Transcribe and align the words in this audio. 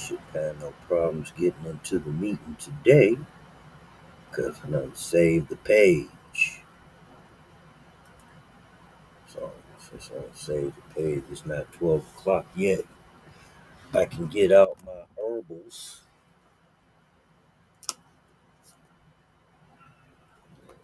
Should 0.00 0.20
have 0.32 0.60
no 0.60 0.72
problems 0.88 1.30
getting 1.32 1.66
into 1.66 1.98
the 1.98 2.10
meeting 2.10 2.56
today 2.58 3.18
because 4.30 4.56
I 4.66 4.70
done 4.70 4.94
saved 4.94 5.48
the 5.48 5.56
page. 5.56 6.62
So 9.28 9.52
since 9.78 10.10
I 10.16 10.34
saved 10.34 10.74
the 10.76 10.94
page, 10.94 11.24
it's 11.30 11.44
not 11.46 11.72
12 11.74 12.00
o'clock 12.16 12.46
yet. 12.56 12.84
I 13.92 14.06
can 14.06 14.26
get 14.28 14.52
out 14.52 14.78
my 14.86 15.02
herbals. 15.18 16.00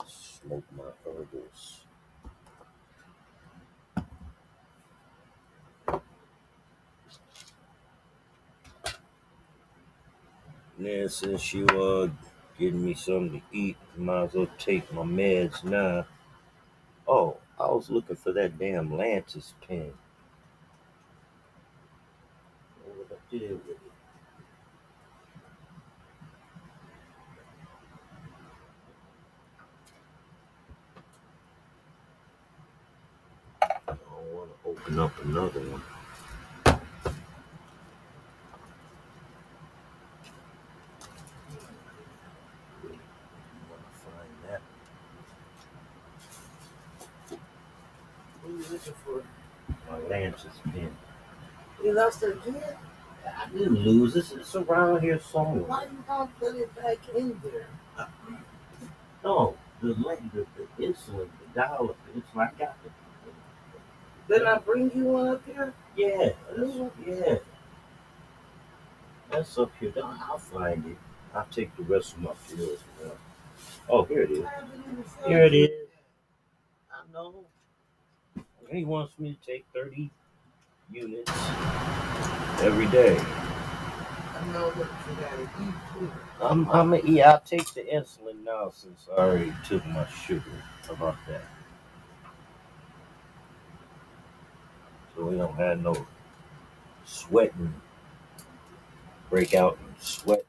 Smoke 0.07 0.65
my 0.77 0.85
herbals. 1.05 1.86
Then 10.79 11.09
since 11.09 11.53
you 11.55 11.67
uh 11.67 12.09
getting 12.59 12.85
me 12.85 12.95
something 12.95 13.41
to 13.41 13.57
eat, 13.57 13.77
might 13.97 14.25
as 14.25 14.35
well 14.35 14.49
take 14.59 14.93
my 14.93 15.03
meds 15.03 15.65
now. 15.65 16.07
Oh, 17.09 17.39
I 17.59 17.67
was 17.71 17.91
looking 17.91 18.17
for 18.17 18.33
that 18.33 18.59
damn 18.59 18.91
Lantus 18.91 19.55
pen. 19.67 19.93
What 22.85 23.09
I 23.13 23.31
did 23.31 23.51
with 23.53 23.69
it? 23.71 23.79
I 33.89 33.93
don't 33.93 34.35
want 34.35 34.51
to 34.65 34.69
open 34.71 34.99
up 34.99 35.13
another 35.25 35.61
one. 35.61 35.83
I 42.77 43.71
want 43.71 43.83
to 43.83 43.99
find 44.05 44.35
that. 44.51 44.61
What 48.43 48.51
are 48.51 48.57
you 48.57 48.65
looking 48.73 48.95
for? 49.05 49.23
My 50.09 50.17
Lantus 50.17 50.63
pen. 50.73 50.97
You 51.83 51.93
lost 51.95 52.23
it 52.23 52.37
again? 52.47 52.63
I 53.27 53.49
didn't 53.51 53.81
lose 53.81 54.15
this. 54.15 54.33
It's 54.33 54.55
around 54.55 55.01
here 55.01 55.21
somewhere. 55.21 55.65
Why 55.65 55.85
you 55.85 56.05
don't 56.07 56.39
put 56.39 56.55
it 56.57 56.75
back 56.77 56.99
in 57.15 57.41
there? 57.43 57.67
No, 59.25 59.57
the 59.83 59.95
the, 59.95 60.47
the 60.57 60.87
insulin, 60.87 61.29
the 61.41 61.55
dial 61.55 61.91
up 61.91 61.97
insulin. 62.15 62.49
I 62.49 62.59
got 62.59 62.77
it. 62.85 62.93
Then 64.29 64.47
I 64.47 64.59
bring 64.59 64.91
you 64.95 65.05
one 65.05 65.29
up 65.29 65.47
here? 65.47 65.73
Yeah, 65.97 66.31
that's, 66.57 66.77
yeah. 67.07 67.37
That's 69.31 69.59
up 69.59 69.73
here. 69.81 69.93
I'll 69.97 70.19
I'll 70.31 70.39
find 70.39 70.87
it. 70.87 70.97
I'll 71.35 71.47
take 71.51 71.77
the 71.77 71.83
rest 71.83 72.15
of 72.15 72.21
my 72.21 72.33
pills. 72.49 72.79
Oh, 73.89 74.05
here 74.05 74.23
it 74.23 74.31
is. 74.31 74.45
I 74.45 74.51
haven't 74.51 74.85
even 74.93 75.05
seen 75.05 75.29
Here 75.31 75.45
it 75.45 75.55
is. 75.55 75.71
I 76.91 77.13
know. 77.13 77.45
He 78.71 78.85
wants 78.85 79.19
me 79.19 79.39
to 79.41 79.47
take 79.53 79.65
30 79.75 80.11
units 80.93 81.33
every 82.61 82.87
day. 82.89 83.17
I 84.21 84.47
know 84.53 84.71
that 84.73 84.89
you 85.09 85.17
gotta 85.21 85.43
eat 85.63 85.75
too. 85.99 86.13
I'm, 86.41 86.69
I'm 86.71 86.95
a, 86.95 86.99
yeah, 87.01 87.33
I'll 87.33 87.41
take 87.41 87.73
the 87.75 87.83
insulin 87.83 88.45
now 88.45 88.71
since 88.71 89.09
I 89.13 89.21
already 89.21 89.53
took 89.69 89.85
my 89.87 90.07
sugar. 90.09 90.43
How 90.87 90.95
about 90.95 91.17
that? 91.29 91.43
So 95.17 95.27
we 95.27 95.37
don't 95.37 95.55
have 95.57 95.81
no 95.83 96.07
sweating, 97.05 97.73
break 99.31 99.55
out 99.55 99.79
and 99.87 99.95
shit. 100.01 100.47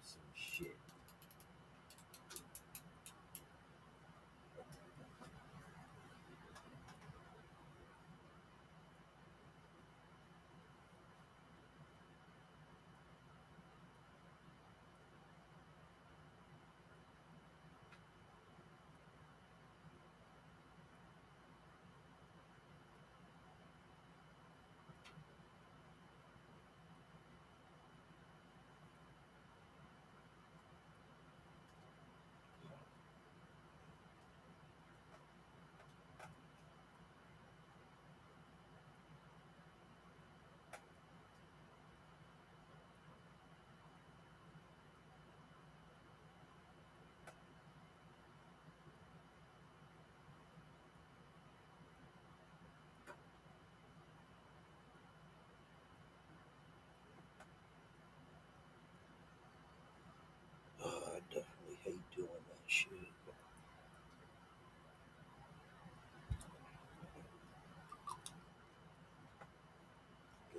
Oh, 60.84 61.04
I 61.16 61.20
definitely 61.30 61.78
hate 61.84 62.00
doing 62.16 62.28
that 62.30 62.58
shit. 62.68 62.92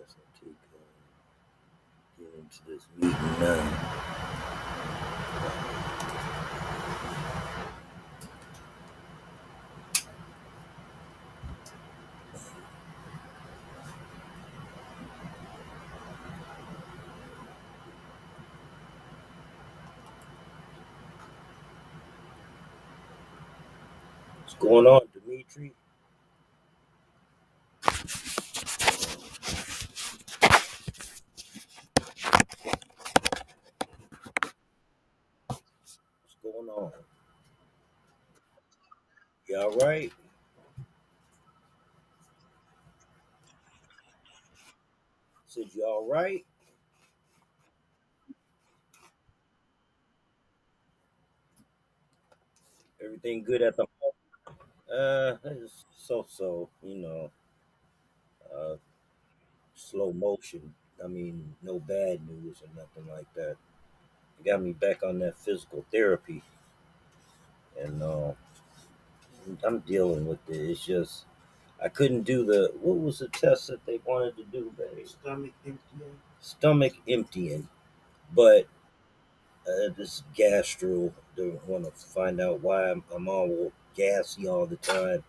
Guess 0.08 0.16
I'll 0.16 0.32
take 0.40 0.56
uh, 0.74 0.78
get 2.18 2.32
into 2.38 2.60
this 2.66 2.84
meeting 2.96 3.40
now. 3.40 3.62
What's 24.40 24.54
going 24.54 24.86
on, 24.86 25.02
Dimitri? 25.12 25.74
What's 36.22 36.36
going 36.42 36.67
on? 36.84 36.92
You 39.48 39.56
all 39.58 39.76
right? 39.78 40.12
Said 45.48 45.74
you 45.74 45.84
all 45.84 46.06
right? 46.06 46.44
Everything 53.02 53.42
good 53.42 53.62
at 53.62 53.76
the 53.76 53.86
uh 54.92 55.36
so 55.96 56.24
so, 56.28 56.68
you 56.82 56.96
know, 56.96 57.30
uh 58.54 58.76
slow 59.74 60.12
motion. 60.12 60.74
I 61.04 61.08
mean, 61.08 61.54
no 61.62 61.78
bad 61.80 62.26
news 62.28 62.62
or 62.62 62.68
nothing 62.76 63.10
like 63.12 63.32
that. 63.34 63.56
It 64.40 64.46
got 64.46 64.62
me 64.62 64.72
back 64.72 65.02
on 65.04 65.20
that 65.20 65.38
physical 65.38 65.84
therapy 65.92 66.42
and 67.80 68.02
uh 68.02 68.32
I'm 69.64 69.80
dealing 69.80 70.26
with 70.26 70.38
it. 70.48 70.56
It's 70.70 70.84
just 70.84 71.24
I 71.82 71.88
couldn't 71.88 72.22
do 72.22 72.44
the 72.44 72.72
what 72.80 72.98
was 72.98 73.18
the 73.20 73.28
test 73.28 73.68
that 73.68 73.84
they 73.86 74.00
wanted 74.04 74.36
to 74.36 74.44
do, 74.44 74.72
babe? 74.76 75.06
Stomach 75.06 75.52
empty. 75.66 75.80
Stomach 76.40 76.92
emptying, 77.08 77.68
but 78.34 78.66
uh, 79.66 79.92
this 79.96 80.22
gastro. 80.34 81.12
They 81.36 81.52
want 81.66 81.84
to 81.84 81.90
find 81.92 82.40
out 82.40 82.60
why 82.60 82.90
I'm, 82.90 83.04
I'm 83.14 83.28
all 83.28 83.72
gassy 83.94 84.48
all 84.48 84.66
the 84.66 84.76
time. 84.76 85.22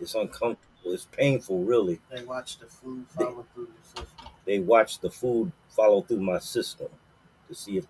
It's 0.00 0.14
uncomfortable. 0.14 0.58
It's 0.86 1.06
painful, 1.06 1.64
really. 1.64 2.00
They 2.10 2.24
watch 2.24 2.58
the 2.58 2.66
food 2.66 3.06
follow 3.10 3.46
through 3.54 3.68
the 3.68 4.00
system. 4.02 4.28
They 4.46 4.58
watch 4.60 5.00
the 5.00 5.10
food 5.10 5.52
follow 5.68 6.02
through 6.02 6.20
my 6.20 6.38
system 6.38 6.88
to 7.48 7.54
see 7.54 7.76
if 7.78 7.86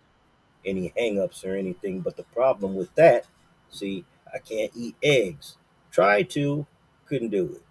any 0.64 0.92
hangups 0.98 1.44
or 1.44 1.56
anything. 1.56 2.00
But 2.00 2.16
the 2.16 2.24
problem 2.24 2.74
with 2.74 2.94
that, 2.96 3.26
see, 3.70 4.04
I 4.32 4.38
can't 4.38 4.72
eat 4.74 4.96
eggs. 5.02 5.56
Tried 5.90 6.30
to, 6.30 6.66
couldn't 7.06 7.30
do 7.30 7.54
it. 7.54 7.62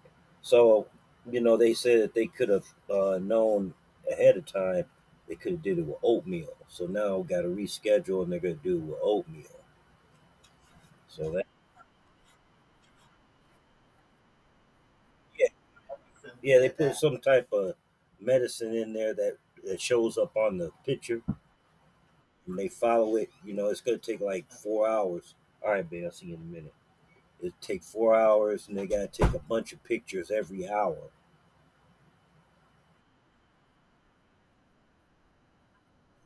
So, 0.42 0.86
you 1.30 1.40
know, 1.40 1.56
they 1.56 1.74
said 1.74 2.02
that 2.02 2.14
they 2.14 2.26
could 2.26 2.48
have 2.48 2.66
uh, 2.90 3.18
known 3.18 3.74
ahead 4.10 4.36
of 4.36 4.46
time 4.46 4.84
they 5.28 5.36
could 5.36 5.52
have 5.52 5.62
did 5.62 5.78
it 5.78 5.86
with 5.86 5.96
oatmeal. 6.02 6.54
So 6.68 6.86
now 6.86 7.22
got 7.22 7.42
to 7.42 7.48
reschedule, 7.48 8.24
and 8.24 8.32
they're 8.32 8.40
gonna 8.40 8.54
do 8.54 8.78
it 8.78 8.82
with 8.82 8.98
oatmeal. 9.00 9.46
So 11.08 11.30
that 11.32 11.46
yeah, 15.38 15.48
yeah, 16.42 16.58
they 16.58 16.68
put 16.70 16.94
some 16.96 17.18
type 17.20 17.48
of 17.52 17.74
medicine 18.20 18.74
in 18.74 18.92
there 18.92 19.14
that 19.14 19.36
that 19.64 19.80
shows 19.80 20.18
up 20.18 20.36
on 20.36 20.58
the 20.58 20.70
picture, 20.86 21.22
and 22.46 22.58
they 22.58 22.68
follow 22.68 23.16
it. 23.16 23.30
You 23.44 23.54
know, 23.54 23.68
it's 23.68 23.80
gonna 23.80 23.98
take 23.98 24.20
like 24.20 24.50
four 24.50 24.88
hours. 24.88 25.34
All 25.64 25.70
right, 25.72 25.88
babe, 25.88 26.04
I'll 26.04 26.10
see 26.12 26.26
you 26.26 26.34
in 26.34 26.40
a 26.42 26.44
minute. 26.44 26.74
It 27.42 27.54
take 27.62 27.82
four 27.84 28.14
hours, 28.16 28.68
and 28.68 28.78
they 28.78 28.86
gotta 28.86 29.08
take 29.08 29.34
a 29.34 29.38
bunch 29.40 29.72
of 29.72 29.82
pictures 29.84 30.30
every 30.30 30.68
hour. 30.68 31.10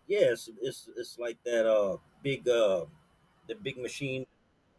Yeah, 0.07 0.33
it's 0.33 0.51
it's, 0.61 0.89
it's 0.97 1.19
like 1.19 1.39
that 1.45 1.67
uh 1.67 1.97
big 2.23 2.49
uh 2.49 2.85
the 3.49 3.55
big 3.55 3.79
machine 3.79 4.27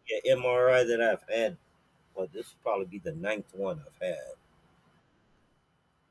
yeah, 0.09 0.33
MRI 0.35 0.83
that 0.83 1.01
I've 1.01 1.23
had. 1.29 1.57
Well, 2.15 2.27
this 2.33 2.47
will 2.53 2.63
probably 2.63 2.85
be 2.87 2.99
the 2.99 3.13
ninth 3.15 3.53
one 3.55 3.81
I've 3.85 4.07
had, 4.07 4.35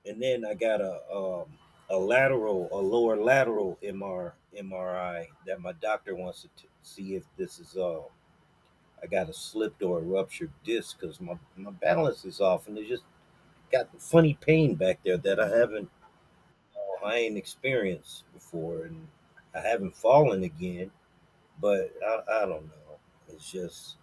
and 0.07 0.23
then 0.23 0.45
I 0.45 0.55
got 0.55 0.81
a 0.81 1.01
um 1.13 1.47
a 1.91 1.97
lateral 1.97 2.69
a 2.73 2.77
lower 2.77 3.17
lateral 3.17 3.79
MR 3.83 4.33
MRI 4.57 5.27
that 5.47 5.61
my 5.61 5.73
doctor 5.73 6.15
wants 6.15 6.43
to 6.43 6.49
t- 6.57 6.69
see 6.83 7.15
if 7.15 7.25
this 7.37 7.59
is 7.59 7.77
uh 7.77 8.01
I 9.05 9.09
got 9.09 9.31
a 9.31 9.35
slipped 9.35 9.83
or 9.83 9.99
a 10.01 10.03
ruptured 10.03 10.53
disc 10.65 10.99
because 10.99 11.21
my 11.21 11.35
my 11.57 11.73
balance 11.73 12.25
is 12.25 12.41
off 12.41 12.69
and 12.69 12.79
it 12.79 12.89
just 12.89 13.05
got 13.73 13.89
funny 14.01 14.39
pain 14.41 14.75
back 14.75 15.01
there 15.05 15.19
that 15.19 15.41
I 15.41 15.49
haven't 15.49 15.91
I 17.05 17.17
ain't 17.17 17.37
experienced 17.37 18.25
before, 18.33 18.85
and 18.85 19.07
I 19.55 19.61
haven't 19.61 19.97
fallen 19.97 20.43
again. 20.43 20.91
But 21.61 21.93
I, 22.07 22.21
I 22.31 22.41
don't 22.41 22.67
know. 22.67 22.99
It's 23.29 23.51
just 23.51 23.97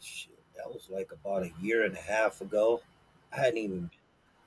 shit. 0.00 0.38
That 0.56 0.68
was 0.72 0.88
like 0.90 1.10
about 1.12 1.44
a 1.44 1.52
year 1.60 1.84
and 1.84 1.96
a 1.96 2.00
half 2.00 2.40
ago. 2.40 2.82
I 3.32 3.40
hadn't 3.40 3.58
even 3.58 3.90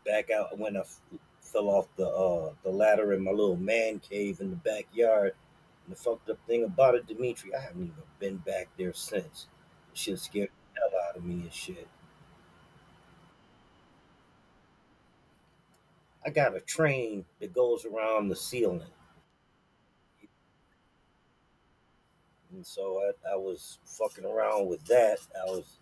back 0.06 0.30
out 0.32 0.58
when 0.58 0.78
I 0.78 0.82
f- 0.82 1.02
fell 1.42 1.70
off 1.70 1.88
the 1.98 2.08
uh, 2.08 2.54
the 2.64 2.70
ladder 2.70 3.14
in 3.14 3.24
my 3.24 3.32
little 3.32 3.58
man 3.58 4.00
cave 4.00 4.42
in 4.42 4.50
the 4.50 4.56
backyard. 4.58 5.34
And 5.86 5.96
the 5.96 6.00
fucked 6.00 6.30
up 6.30 6.40
thing 6.48 6.64
about 6.64 6.96
it, 6.96 7.08
Dimitri, 7.08 7.54
I 7.54 7.62
haven't 7.62 7.84
even 7.84 7.94
been 8.20 8.38
back 8.38 8.70
there 8.78 8.94
since. 8.94 9.48
Shit 9.94 10.20
scared 10.20 10.50
the 10.74 10.82
hell 10.82 11.02
out 11.10 11.18
of 11.18 11.24
me 11.24 11.36
and 11.36 11.54
shit. 11.54 11.88
I 16.26 16.32
got 16.32 16.56
a 16.56 16.60
train 16.60 17.24
that 17.40 17.54
goes 17.54 17.86
around 17.86 18.30
the 18.30 18.36
ceiling. 18.36 18.82
And 22.52 22.66
so 22.66 23.00
I, 23.00 23.34
I 23.34 23.36
was 23.36 23.78
fucking 23.86 24.26
around 24.26 24.68
with 24.68 24.84
that. 24.86 25.20
I 25.40 25.52
was, 25.52 25.78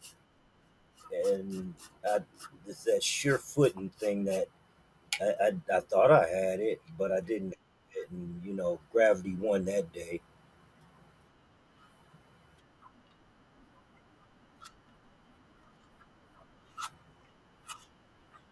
and 1.27 1.73
I, 2.05 2.19
it's 2.67 2.83
that 2.83 3.03
sure 3.03 3.37
footing 3.37 3.89
thing 3.89 4.25
that 4.25 4.47
I, 5.21 5.45
I, 5.45 5.77
I 5.77 5.79
thought 5.81 6.11
I 6.11 6.27
had 6.27 6.59
it, 6.59 6.81
but 6.97 7.11
I 7.11 7.21
didn't. 7.21 7.53
And, 8.09 8.41
you 8.43 8.53
know, 8.53 8.79
gravity 8.91 9.35
won 9.35 9.65
that 9.65 9.91
day. 9.93 10.21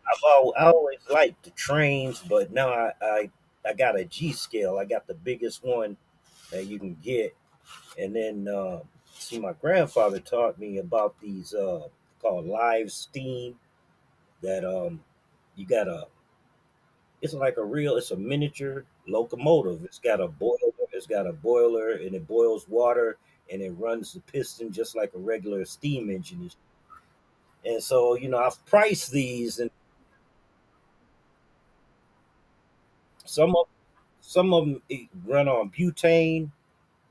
I've 0.07 0.23
al- 0.25 0.53
I 0.57 0.65
always 0.65 0.99
liked 1.09 1.43
the 1.43 1.51
trains, 1.51 2.21
but 2.27 2.51
now 2.51 2.69
I, 2.69 2.91
I, 3.01 3.29
I 3.65 3.73
got 3.73 3.99
a 3.99 4.05
G 4.05 4.31
scale. 4.33 4.77
I 4.77 4.85
got 4.85 5.07
the 5.07 5.13
biggest 5.13 5.63
one 5.63 5.97
that 6.51 6.65
you 6.67 6.79
can 6.79 6.97
get. 7.03 7.35
And 7.99 8.15
then, 8.15 8.47
uh, 8.47 8.81
see, 9.13 9.39
my 9.39 9.53
grandfather 9.53 10.19
taught 10.19 10.59
me 10.59 10.79
about 10.79 11.15
these 11.21 11.53
uh, 11.53 11.87
called 12.21 12.47
live 12.47 12.91
steam 12.91 13.57
that 14.41 14.65
um, 14.65 15.01
you 15.55 15.65
got 15.67 15.87
a 15.87 16.07
It's 17.21 17.33
like 17.33 17.57
a 17.57 17.63
real. 17.63 17.97
It's 17.97 18.11
a 18.11 18.15
miniature 18.17 18.85
locomotive. 19.07 19.83
It's 19.85 19.99
got 19.99 20.21
a 20.21 20.27
boiler. 20.27 20.57
It's 20.93 21.07
got 21.07 21.27
a 21.27 21.33
boiler, 21.33 21.91
and 21.91 22.13
it 22.15 22.27
boils 22.27 22.67
water, 22.67 23.17
and 23.51 23.61
it 23.61 23.71
runs 23.71 24.13
the 24.13 24.19
piston 24.21 24.71
just 24.71 24.95
like 24.95 25.13
a 25.15 25.19
regular 25.19 25.65
steam 25.65 26.09
engine. 26.09 26.45
is. 26.45 26.55
And 27.65 27.81
so, 27.81 28.15
you 28.15 28.29
know, 28.29 28.37
I've 28.39 28.63
priced 28.65 29.11
these, 29.11 29.59
and 29.59 29.69
some 33.25 33.55
of 33.55 33.67
some 34.21 34.53
of 34.53 34.65
them 34.65 34.81
run 35.25 35.47
on 35.47 35.71
butane, 35.71 36.51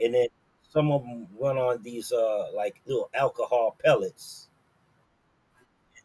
and 0.00 0.14
then 0.14 0.28
some 0.68 0.92
of 0.92 1.02
them 1.02 1.26
run 1.38 1.58
on 1.58 1.82
these 1.82 2.12
uh 2.12 2.50
like 2.54 2.80
little 2.86 3.10
alcohol 3.14 3.76
pellets. 3.82 4.48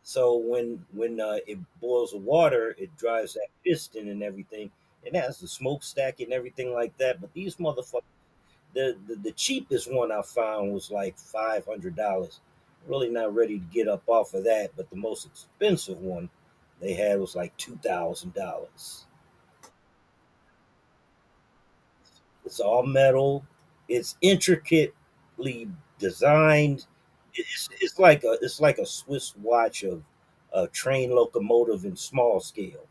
So 0.03 0.37
when 0.37 0.85
when 0.93 1.19
uh, 1.19 1.39
it 1.47 1.57
boils 1.81 2.11
the 2.11 2.17
water, 2.19 2.75
it 2.77 2.95
drives 2.95 3.33
that 3.33 3.47
piston 3.63 4.07
and 4.09 4.21
everything. 4.21 4.71
It 5.05 5.15
has 5.15 5.39
the 5.39 5.47
smokestack 5.47 6.19
and 6.21 6.33
everything 6.33 6.73
like 6.73 6.97
that. 6.97 7.21
But 7.21 7.33
these 7.33 7.57
motherfuckers 7.57 8.03
The, 8.75 8.97
the 9.07 9.15
the 9.15 9.31
cheapest 9.33 9.91
one 9.91 10.11
I 10.11 10.21
found 10.21 10.73
was 10.73 10.91
like 10.91 11.17
five 11.17 11.65
hundred 11.65 11.95
dollars. 11.95 12.41
Really 12.87 13.09
not 13.09 13.33
ready 13.35 13.59
to 13.59 13.65
get 13.73 13.87
up 13.87 14.03
off 14.07 14.33
of 14.35 14.43
that, 14.45 14.71
but 14.77 14.89
the 14.91 14.95
most 14.97 15.25
expensive 15.25 15.99
one 16.01 16.29
they 16.81 16.93
had 16.93 17.19
was 17.19 17.35
like 17.35 17.55
two 17.57 17.77
thousand 17.83 18.33
dollars. 18.35 19.05
It's 22.45 22.59
all 22.59 22.83
metal. 22.85 23.45
It's 23.87 24.17
intricately 24.21 25.69
designed. 25.99 26.85
It's 27.33 27.69
it's 27.81 27.99
like 27.99 28.23
a 28.23 28.37
it's 28.41 28.59
like 28.61 28.77
a 28.77 28.85
Swiss 28.85 29.35
watch 29.37 29.83
of 29.83 30.03
a 30.53 30.67
train 30.67 31.11
locomotive 31.11 31.85
in 31.85 31.95
small 31.95 32.39
scale. 32.39 32.87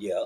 Yeah, 0.00 0.24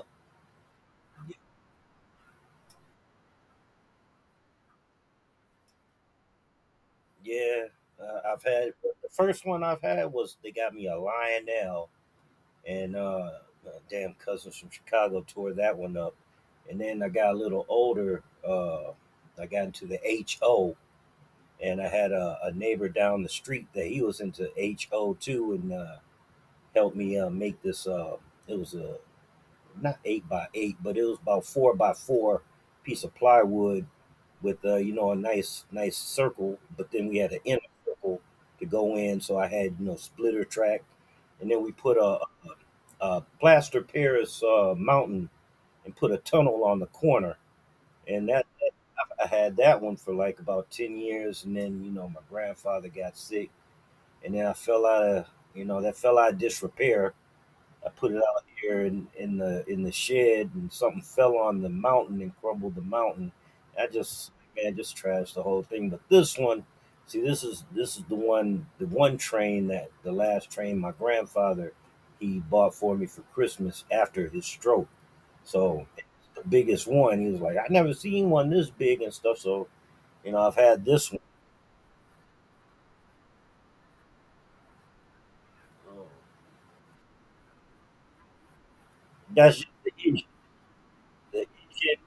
yeah. 7.23 7.65
Uh, 8.01 8.19
I've 8.33 8.43
had 8.43 8.73
the 8.83 9.09
first 9.09 9.45
one 9.45 9.63
I've 9.63 9.81
had 9.81 10.11
was 10.11 10.37
they 10.43 10.51
got 10.51 10.73
me 10.73 10.87
a 10.87 10.97
Lionel 10.97 11.89
and 12.67 12.95
uh, 12.95 13.31
uh, 13.67 13.79
damn 13.89 14.15
cousins 14.15 14.57
from 14.57 14.69
Chicago 14.71 15.25
tore 15.27 15.53
that 15.53 15.77
one 15.77 15.97
up. 15.97 16.15
And 16.69 16.81
then 16.81 17.03
I 17.03 17.09
got 17.09 17.33
a 17.35 17.37
little 17.37 17.65
older. 17.69 18.23
Uh, 18.47 18.91
I 19.39 19.47
got 19.47 19.65
into 19.65 19.87
the 19.87 19.99
HO, 20.07 20.75
and 21.61 21.81
I 21.81 21.87
had 21.89 22.11
a, 22.11 22.39
a 22.43 22.51
neighbor 22.53 22.89
down 22.89 23.23
the 23.23 23.29
street 23.29 23.67
that 23.75 23.87
he 23.87 24.01
was 24.01 24.21
into 24.21 24.51
HO 24.57 25.15
too, 25.15 25.53
and 25.53 25.73
uh, 25.73 25.97
helped 26.75 26.95
me 26.97 27.19
uh, 27.19 27.29
make 27.29 27.61
this. 27.63 27.87
Uh, 27.87 28.17
it 28.47 28.59
was 28.59 28.73
a 28.75 28.97
not 29.81 29.99
eight 30.05 30.27
by 30.29 30.47
eight, 30.53 30.77
but 30.83 30.97
it 30.97 31.03
was 31.03 31.17
about 31.21 31.45
four 31.45 31.75
by 31.75 31.93
four 31.93 32.41
piece 32.83 33.03
of 33.03 33.15
plywood 33.15 33.85
with 34.41 34.63
uh, 34.65 34.77
you 34.77 34.93
know 34.93 35.11
a 35.11 35.15
nice 35.15 35.65
nice 35.71 35.97
circle. 35.97 36.59
But 36.77 36.91
then 36.91 37.07
we 37.07 37.17
had 37.17 37.31
an 37.33 37.39
inner 37.45 37.59
circle 37.85 38.21
to 38.59 38.65
go 38.65 38.97
in, 38.97 39.21
so 39.21 39.37
I 39.37 39.47
had 39.47 39.75
you 39.79 39.85
know 39.87 39.95
splitter 39.97 40.45
track, 40.45 40.83
and 41.41 41.51
then 41.51 41.63
we 41.63 41.71
put 41.71 41.97
a, 41.97 42.19
a 43.01 43.21
plaster 43.39 43.81
Paris 43.81 44.41
uh, 44.43 44.73
mountain 44.77 45.29
and 45.85 45.95
put 45.95 46.11
a 46.11 46.17
tunnel 46.17 46.63
on 46.65 46.79
the 46.79 46.87
corner. 46.87 47.37
And 48.07 48.29
that, 48.29 48.45
that 48.61 48.71
I 49.23 49.27
had 49.27 49.57
that 49.57 49.81
one 49.81 49.95
for 49.97 50.13
like 50.13 50.39
about 50.39 50.71
ten 50.71 50.97
years, 50.97 51.45
and 51.45 51.55
then 51.55 51.83
you 51.83 51.91
know 51.91 52.09
my 52.09 52.21
grandfather 52.29 52.89
got 52.89 53.17
sick, 53.17 53.49
and 54.23 54.35
then 54.35 54.45
I 54.45 54.53
fell 54.53 54.85
out 54.85 55.03
of 55.03 55.27
you 55.55 55.65
know 55.65 55.81
that 55.81 55.97
fell 55.97 56.19
out 56.19 56.33
of 56.33 56.39
disrepair. 56.39 57.13
I 57.85 57.89
put 57.89 58.11
it 58.11 58.17
out 58.17 58.43
here 58.61 58.85
in, 58.85 59.07
in 59.17 59.37
the 59.37 59.63
in 59.69 59.83
the 59.83 59.91
shed, 59.91 60.51
and 60.55 60.71
something 60.71 61.01
fell 61.01 61.37
on 61.37 61.61
the 61.61 61.69
mountain 61.69 62.21
and 62.21 62.35
crumbled 62.41 62.75
the 62.75 62.81
mountain. 62.81 63.31
I 63.79 63.87
just 63.87 64.31
man 64.55 64.75
just 64.75 64.95
trashed 64.97 65.35
the 65.35 65.43
whole 65.43 65.63
thing. 65.63 65.89
But 65.89 66.01
this 66.09 66.37
one, 66.37 66.65
see, 67.07 67.21
this 67.21 67.43
is 67.43 67.63
this 67.73 67.97
is 67.97 68.03
the 68.09 68.15
one 68.15 68.65
the 68.79 68.87
one 68.87 69.17
train 69.17 69.67
that 69.67 69.91
the 70.03 70.11
last 70.11 70.49
train 70.51 70.79
my 70.79 70.91
grandfather 70.91 71.73
he 72.19 72.39
bought 72.39 72.73
for 72.73 72.95
me 72.95 73.05
for 73.05 73.21
Christmas 73.33 73.83
after 73.91 74.29
his 74.29 74.45
stroke. 74.45 74.87
So 75.43 75.85
the 76.35 76.47
biggest 76.47 76.87
one. 76.87 77.19
He 77.19 77.27
was 77.31 77.41
like, 77.41 77.57
I 77.57 77.65
never 77.69 77.93
seen 77.93 78.29
one 78.29 78.49
this 78.49 78.69
big 78.69 79.01
and 79.01 79.13
stuff. 79.13 79.37
So 79.39 79.67
you 80.23 80.31
know, 80.33 80.39
I've 80.39 80.55
had 80.55 80.85
this 80.85 81.11
one. 81.11 81.21
That's 89.35 89.57
just 89.57 89.67
the 89.83 89.91
engine, 90.05 90.27
the 91.31 91.39
engine. 91.39 92.01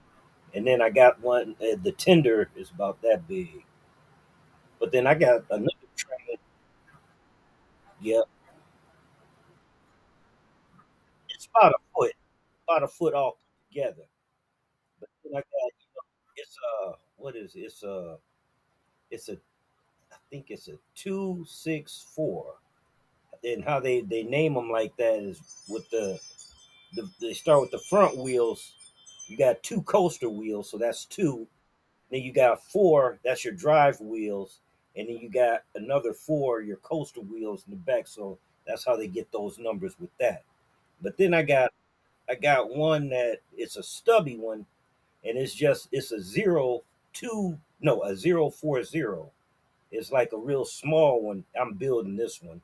And 0.54 0.66
then 0.66 0.82
I 0.82 0.90
got 0.90 1.20
one. 1.22 1.56
Uh, 1.62 1.76
the 1.82 1.92
tender 1.92 2.50
is 2.56 2.70
about 2.70 3.02
that 3.02 3.28
big. 3.28 3.64
But 4.80 4.92
then 4.92 5.06
I 5.06 5.14
got 5.14 5.44
another 5.50 5.70
train. 5.96 6.38
Yep, 8.00 8.28
It's 11.30 11.48
about 11.54 11.72
a 11.72 11.78
foot, 11.94 12.12
about 12.66 12.82
a 12.82 12.88
foot 12.88 13.14
all 13.14 13.38
together. 13.70 14.04
But 15.00 15.08
then 15.24 15.32
I 15.34 15.38
got 15.40 15.44
you 15.80 15.88
know, 15.94 16.02
it's 16.36 16.56
a, 16.58 16.92
what 17.16 17.36
is 17.36 17.54
it? 17.56 17.60
it's 17.60 17.82
a 17.82 18.18
it's 19.10 19.28
a 19.28 19.34
I 20.12 20.16
think 20.30 20.46
it's 20.50 20.68
a 20.68 20.78
two 20.96 21.44
six 21.48 22.06
four. 22.14 22.54
And 23.44 23.64
how 23.64 23.80
they 23.80 24.02
they 24.02 24.24
name 24.24 24.54
them 24.54 24.70
like 24.70 24.96
that 24.98 25.20
is 25.20 25.40
with 25.68 25.88
the, 25.90 26.20
the 26.94 27.08
they 27.20 27.32
start 27.32 27.60
with 27.60 27.70
the 27.70 27.78
front 27.78 28.16
wheels. 28.16 28.72
You 29.26 29.36
got 29.36 29.62
two 29.62 29.82
coaster 29.82 30.30
wheels, 30.30 30.70
so 30.70 30.78
that's 30.78 31.04
two. 31.04 31.46
Then 32.10 32.22
you 32.22 32.32
got 32.32 32.64
four, 32.64 33.18
that's 33.24 33.44
your 33.44 33.54
drive 33.54 34.00
wheels, 34.00 34.60
and 34.96 35.08
then 35.08 35.18
you 35.18 35.28
got 35.28 35.64
another 35.74 36.14
four, 36.14 36.62
your 36.62 36.78
coaster 36.78 37.20
wheels 37.20 37.64
in 37.66 37.72
the 37.72 37.76
back. 37.76 38.06
So 38.06 38.38
that's 38.66 38.84
how 38.84 38.96
they 38.96 39.08
get 39.08 39.30
those 39.30 39.58
numbers 39.58 39.94
with 40.00 40.10
that. 40.18 40.44
But 41.02 41.16
then 41.18 41.34
I 41.34 41.42
got 41.42 41.72
I 42.28 42.34
got 42.34 42.74
one 42.74 43.08
that 43.10 43.38
it's 43.56 43.76
a 43.76 43.82
stubby 43.82 44.36
one, 44.36 44.66
and 45.24 45.38
it's 45.38 45.54
just 45.54 45.88
it's 45.92 46.12
a 46.12 46.20
zero 46.20 46.82
two 47.12 47.58
no 47.80 48.02
a 48.02 48.16
zero 48.16 48.50
four 48.50 48.82
zero. 48.82 49.30
It's 49.90 50.12
like 50.12 50.32
a 50.32 50.38
real 50.38 50.64
small 50.64 51.22
one. 51.22 51.44
I'm 51.58 51.74
building 51.74 52.16
this 52.16 52.42
one. 52.42 52.60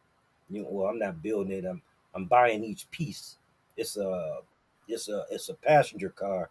You 0.50 0.62
know, 0.62 0.68
well, 0.70 0.88
I'm 0.88 0.98
not 0.98 1.22
building 1.22 1.52
it. 1.52 1.64
I'm 1.64 1.82
I'm 2.14 2.26
buying 2.26 2.64
each 2.64 2.90
piece. 2.90 3.36
It's 3.76 3.96
a 3.96 4.40
it's 4.88 5.08
a 5.08 5.24
it's 5.30 5.48
a 5.48 5.54
passenger 5.54 6.10
car. 6.10 6.50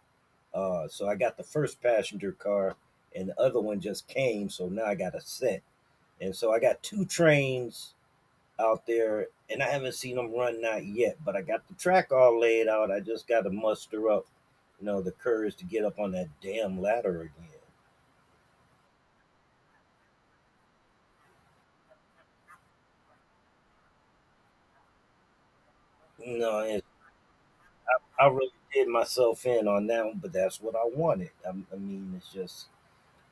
Uh, 0.54 0.88
so 0.88 1.08
I 1.08 1.16
got 1.16 1.36
the 1.36 1.42
first 1.44 1.82
passenger 1.82 2.32
car, 2.32 2.76
and 3.14 3.28
the 3.30 3.40
other 3.40 3.60
one 3.60 3.80
just 3.80 4.06
came. 4.08 4.48
So 4.50 4.68
now 4.68 4.84
I 4.86 4.94
got 4.94 5.14
a 5.14 5.20
set, 5.20 5.62
and 6.20 6.34
so 6.36 6.52
I 6.52 6.60
got 6.60 6.82
two 6.82 7.04
trains 7.06 7.94
out 8.60 8.86
there, 8.86 9.28
and 9.50 9.62
I 9.62 9.68
haven't 9.68 9.94
seen 9.94 10.16
them 10.16 10.32
run 10.34 10.60
not 10.60 10.86
yet. 10.86 11.18
But 11.24 11.36
I 11.36 11.42
got 11.42 11.66
the 11.68 11.74
track 11.74 12.12
all 12.12 12.40
laid 12.40 12.68
out. 12.68 12.90
I 12.90 13.00
just 13.00 13.28
got 13.28 13.42
to 13.42 13.50
muster 13.50 14.10
up, 14.10 14.26
you 14.80 14.86
know, 14.86 15.00
the 15.02 15.12
courage 15.12 15.56
to 15.56 15.64
get 15.64 15.84
up 15.84 15.98
on 16.00 16.12
that 16.12 16.28
damn 16.42 16.80
ladder 16.80 17.22
again. 17.22 17.50
No, 26.26 26.60
it, 26.60 26.84
I 28.18 28.26
really 28.28 28.50
did 28.72 28.88
myself 28.88 29.44
in 29.46 29.68
on 29.68 29.86
that 29.88 30.04
one, 30.04 30.18
but 30.20 30.32
that's 30.32 30.60
what 30.60 30.74
I 30.76 30.84
wanted. 30.84 31.30
I, 31.46 31.50
I 31.50 31.76
mean, 31.78 32.14
it's 32.16 32.32
just 32.32 32.66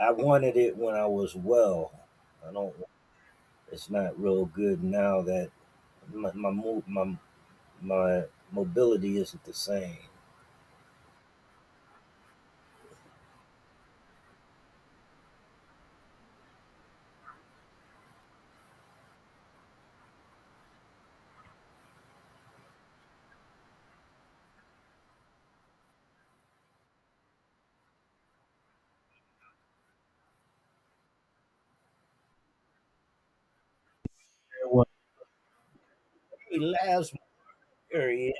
I 0.00 0.12
wanted 0.12 0.56
it 0.56 0.76
when 0.76 0.94
I 0.97 1.06
was 1.06 1.35
well. 1.37 1.92
I 2.49 2.52
don't. 2.52 2.75
It's 3.73 3.90
not 3.90 4.18
real 4.21 4.44
good 4.47 4.85
now 4.85 5.23
that 5.23 5.50
my 6.12 6.32
my 6.32 6.50
my, 6.87 7.18
my 7.82 8.25
mobility 8.52 9.18
isn't 9.18 9.44
the 9.44 9.54
same. 9.54 9.99
Well, 34.70 34.87
hey, 36.50 36.51
last 36.62 37.14
period. 37.92 38.35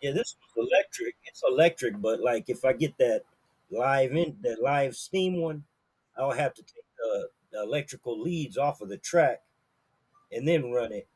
Yeah, 0.00 0.12
this 0.12 0.36
was 0.56 0.68
electric. 0.70 1.14
It's 1.24 1.42
electric, 1.46 2.00
but 2.00 2.20
like 2.20 2.48
if 2.48 2.64
I 2.64 2.72
get 2.72 2.96
that 2.98 3.22
live 3.70 4.12
in 4.12 4.36
that 4.42 4.62
live 4.62 4.96
steam 4.96 5.40
one, 5.40 5.64
I'll 6.16 6.32
have 6.32 6.54
to 6.54 6.62
take 6.62 6.84
the, 6.98 7.28
the 7.52 7.62
electrical 7.62 8.20
leads 8.20 8.56
off 8.56 8.80
of 8.80 8.88
the 8.88 8.96
track 8.98 9.42
and 10.32 10.46
then 10.48 10.72
run 10.72 10.92
it 10.92 11.08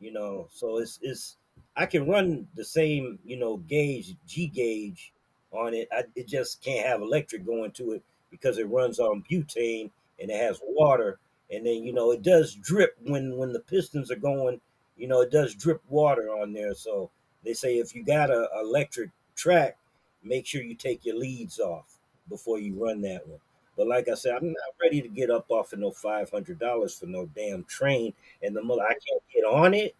you 0.00 0.12
know 0.12 0.48
so 0.52 0.78
it's 0.78 0.98
it's 1.02 1.38
i 1.80 1.86
can 1.86 2.06
run 2.08 2.46
the 2.54 2.64
same 2.64 3.18
you 3.24 3.36
know 3.36 3.56
gauge 3.58 4.14
g 4.26 4.46
gauge 4.46 5.12
on 5.52 5.74
it. 5.74 5.88
I, 5.92 6.04
it 6.14 6.28
just 6.28 6.62
can't 6.62 6.86
have 6.86 7.00
electric 7.02 7.44
going 7.44 7.72
to 7.72 7.92
it 7.92 8.02
because 8.30 8.58
it 8.58 8.68
runs 8.68 9.00
on 9.00 9.24
butane 9.30 9.90
and 10.20 10.30
it 10.30 10.36
has 10.40 10.60
water. 10.64 11.18
And 11.50 11.66
then 11.66 11.82
you 11.84 11.92
know 11.92 12.12
it 12.12 12.22
does 12.22 12.54
drip 12.54 12.96
when 13.04 13.36
when 13.36 13.52
the 13.52 13.60
pistons 13.60 14.10
are 14.10 14.16
going 14.16 14.60
you 14.96 15.08
know 15.08 15.22
it 15.22 15.30
does 15.32 15.54
drip 15.54 15.82
water 15.88 16.28
on 16.28 16.52
there. 16.52 16.74
So 16.74 17.10
they 17.44 17.54
say 17.54 17.78
if 17.78 17.94
you 17.94 18.04
got 18.04 18.30
a 18.30 18.48
electric 18.62 19.10
track 19.34 19.76
make 20.22 20.46
sure 20.46 20.62
you 20.62 20.74
take 20.74 21.04
your 21.06 21.16
leads 21.16 21.58
off 21.58 21.96
before 22.28 22.58
you 22.60 22.74
run 22.82 23.00
that 23.02 23.26
one. 23.26 23.40
But 23.76 23.88
like 23.88 24.08
i 24.08 24.14
said 24.14 24.34
i'm 24.36 24.48
not 24.48 24.74
ready 24.82 25.00
to 25.02 25.08
get 25.08 25.30
up 25.30 25.46
off 25.50 25.72
of 25.72 25.78
no 25.80 25.90
$500 25.90 27.00
for 27.00 27.06
no 27.06 27.26
damn 27.34 27.64
train. 27.64 28.12
And 28.42 28.54
the 28.54 28.62
mother 28.62 28.82
i 28.82 28.92
can't 28.92 29.22
get 29.34 29.44
on 29.44 29.74
it 29.74 29.94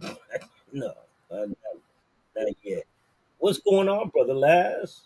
no, 0.72 0.94
not, 1.30 1.48
not 2.36 2.46
yet. 2.62 2.84
What's 3.38 3.60
going 3.60 3.88
on, 3.88 4.10
brother 4.10 4.34
Laz? 4.34 5.02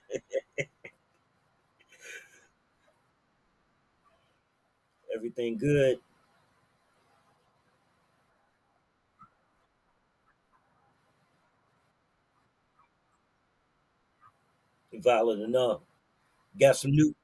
Everything 5.14 5.56
good? 5.58 5.98
Valid 14.92 15.38
enough. 15.42 15.82
Got 16.58 16.76
some 16.76 16.90
new. 16.92 17.14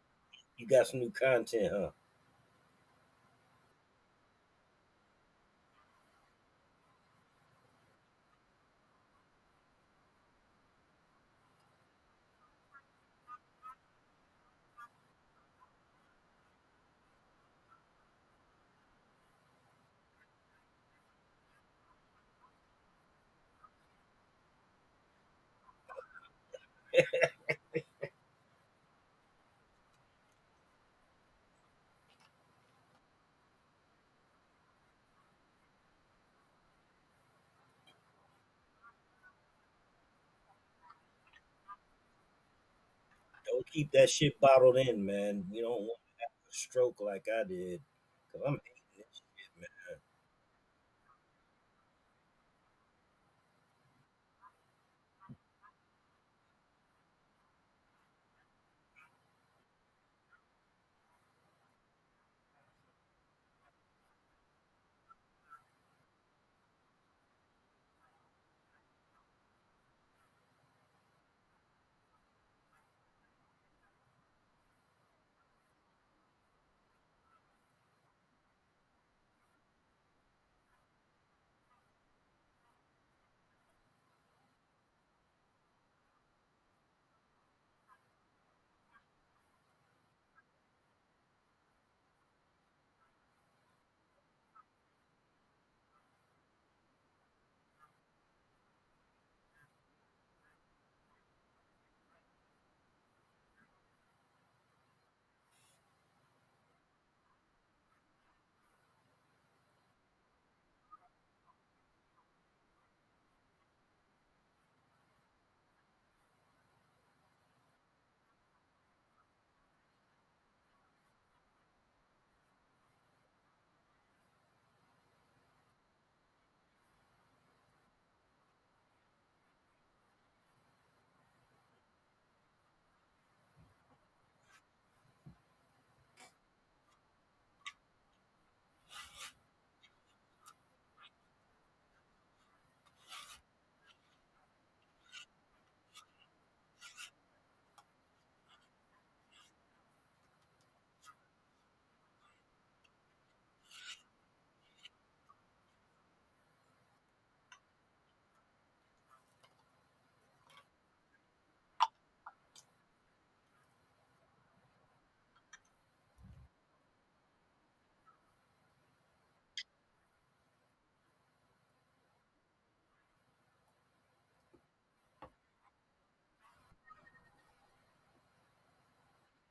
You 0.57 0.67
got 0.69 0.89
some 0.89 1.01
new 1.01 1.11
content, 1.13 1.73
huh? 1.75 1.91
Don't 43.47 43.62
keep 43.73 43.93
that 43.93 44.11
shit 44.11 44.35
bottled 44.41 44.79
in, 44.79 45.07
man. 45.07 45.45
You 45.51 45.63
don't 45.63 45.83
want 45.83 46.01
to 46.07 46.15
have 46.21 46.33
a 46.51 46.53
stroke 46.53 46.99
like 47.01 47.27
I 47.33 47.49
did. 47.49 47.81
Cause 48.33 48.43
I'm 48.47 48.59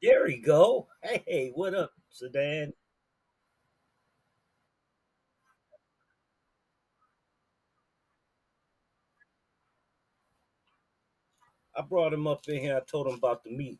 There 0.02 0.24
we 0.26 0.38
go. 0.42 0.88
Hey, 1.04 1.52
what 1.54 1.76
up, 1.76 1.92
Sedan? 2.10 2.74
I 11.76 11.82
brought 11.82 12.14
him 12.14 12.28
up 12.28 12.48
in 12.48 12.60
here. 12.60 12.78
I 12.78 12.82
told 12.90 13.08
him 13.08 13.14
about 13.16 13.44
the 13.44 13.52
meeting. 13.52 13.78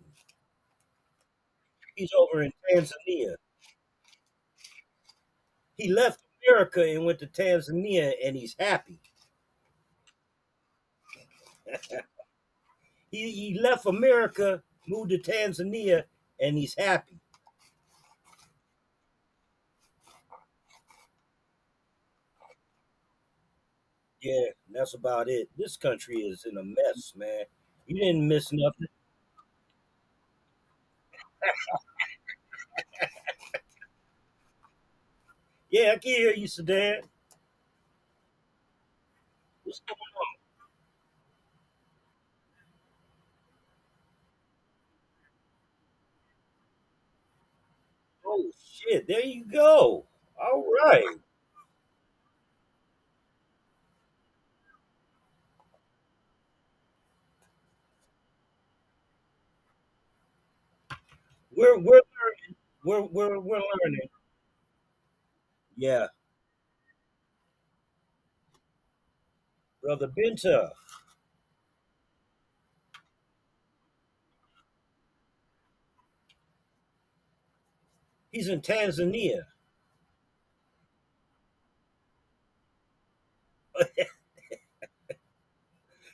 He's 1.96 2.12
over 2.18 2.44
in 2.44 2.52
Tanzania. 2.72 3.36
He 5.78 5.92
left 5.92 6.20
America 6.48 6.84
and 6.84 7.06
went 7.06 7.20
to 7.20 7.28
Tanzania, 7.28 8.14
and 8.24 8.36
he's 8.36 8.56
happy. 8.60 9.00
he, 13.12 13.32
he 13.32 13.60
left 13.60 13.86
America, 13.86 14.64
moved 14.88 15.12
to 15.12 15.18
Tanzania, 15.18 16.04
and 16.42 16.58
he's 16.58 16.76
happy. 16.78 17.20
Yeah, 24.22 24.50
that's 24.72 24.94
about 24.94 25.30
it. 25.30 25.50
This 25.58 25.78
country 25.78 26.18
is 26.18 26.46
in 26.50 26.58
a 26.58 26.64
mess, 26.64 27.14
man. 27.16 27.46
You 27.88 28.00
didn't 28.00 28.28
miss 28.28 28.52
nothing. 28.52 28.88
Yeah, 35.72 35.94
I 35.94 35.98
can 35.98 36.12
hear 36.14 36.34
you, 36.34 36.48
Sedan. 36.48 37.02
What's 39.64 39.80
going 39.88 39.98
on? 39.98 40.31
Oh 48.32 48.50
shit! 48.74 49.08
There 49.10 49.26
you 49.26 49.46
go. 49.46 50.06
All 50.42 50.66
right. 50.86 51.04
We're 61.56 61.78
we're 61.78 62.02
learning. 62.02 62.56
We're 62.86 63.02
we're 63.02 63.40
we're 63.40 63.58
learning. 63.58 64.10
Yeah, 65.76 66.08
brother 69.82 70.08
Binta. 70.18 70.70
He's 78.32 78.50
in 78.50 78.60
Tanzania. 78.62 79.46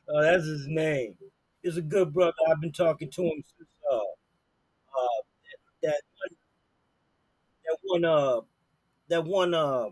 Oh, 0.08 0.22
that's 0.22 0.46
his 0.46 0.68
name. 0.68 1.16
He's 1.62 1.78
a 1.78 1.82
good 1.82 2.14
brother. 2.14 2.34
I've 2.50 2.62
been 2.62 2.72
talking 2.72 3.10
to 3.12 3.24
him 3.24 3.44
since 3.58 3.70
uh, 3.92 3.96
uh 4.74 5.22
that 5.84 6.02
that 7.66 7.78
one 7.84 8.06
uh 8.06 8.42
that 9.10 9.26
one 9.26 9.54
uh 9.54 9.90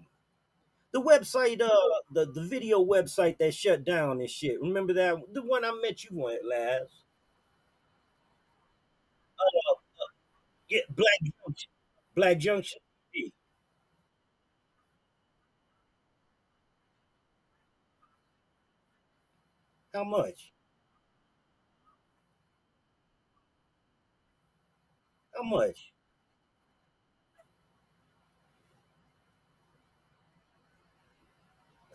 the 0.93 1.01
website 1.01 1.61
uh 1.61 1.69
the 2.11 2.25
the 2.33 2.41
video 2.43 2.83
website 2.83 3.37
that 3.39 3.53
shut 3.53 3.83
down 3.83 4.19
and 4.19 4.29
shit. 4.29 4.61
Remember 4.61 4.93
that 4.93 5.17
the 5.33 5.43
one 5.43 5.65
I 5.65 5.71
met 5.81 6.03
you 6.05 6.19
on 6.21 6.49
last? 6.49 7.03
Uh, 9.39 9.75
yeah, 10.69 10.81
Black 10.89 11.19
Junction. 11.23 11.69
Black 12.15 12.39
Junction. 12.39 12.79
How 19.93 20.03
much? 20.03 20.53
How 25.35 25.43
much? 25.43 25.93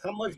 How 0.03 0.13
much? 0.13 0.35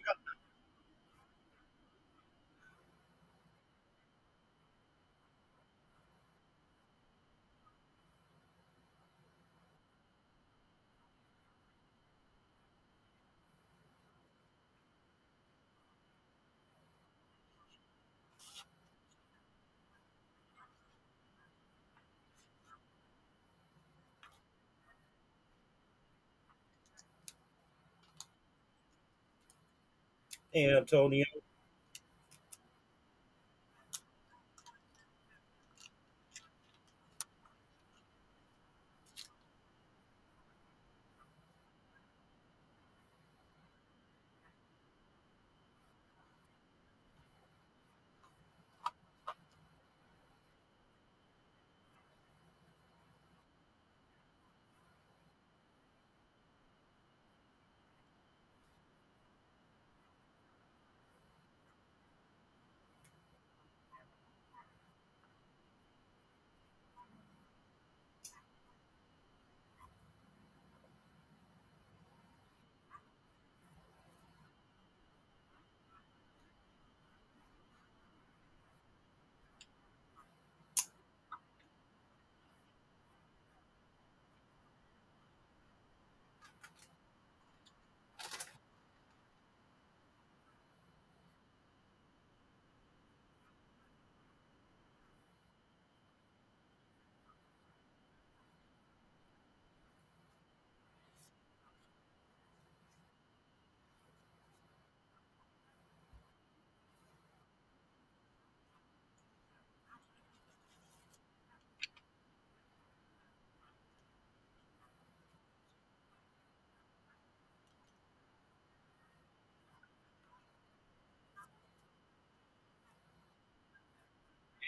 Antonio. 30.55 31.42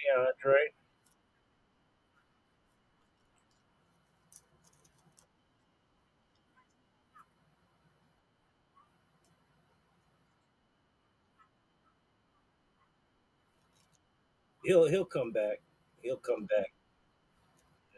Hey, 0.05 0.21
Andre. 0.21 0.61
He'll 14.65 14.89
he'll 14.89 15.05
come 15.07 15.33
back. 15.33 15.61
He'll 16.03 16.17
come 16.19 16.47
back. 16.47 16.73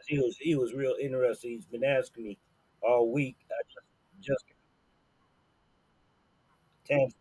He 0.07 0.19
was 0.19 0.37
he 0.39 0.55
was 0.57 0.75
real 0.75 0.97
interested. 1.01 1.49
He's 1.49 1.67
been 1.67 1.85
asking 1.85 2.25
me 2.25 2.39
all 2.83 3.13
week. 3.13 3.37
I 3.51 3.63
just 3.69 3.87
just 4.29 4.45
Tanzania. 6.89 7.13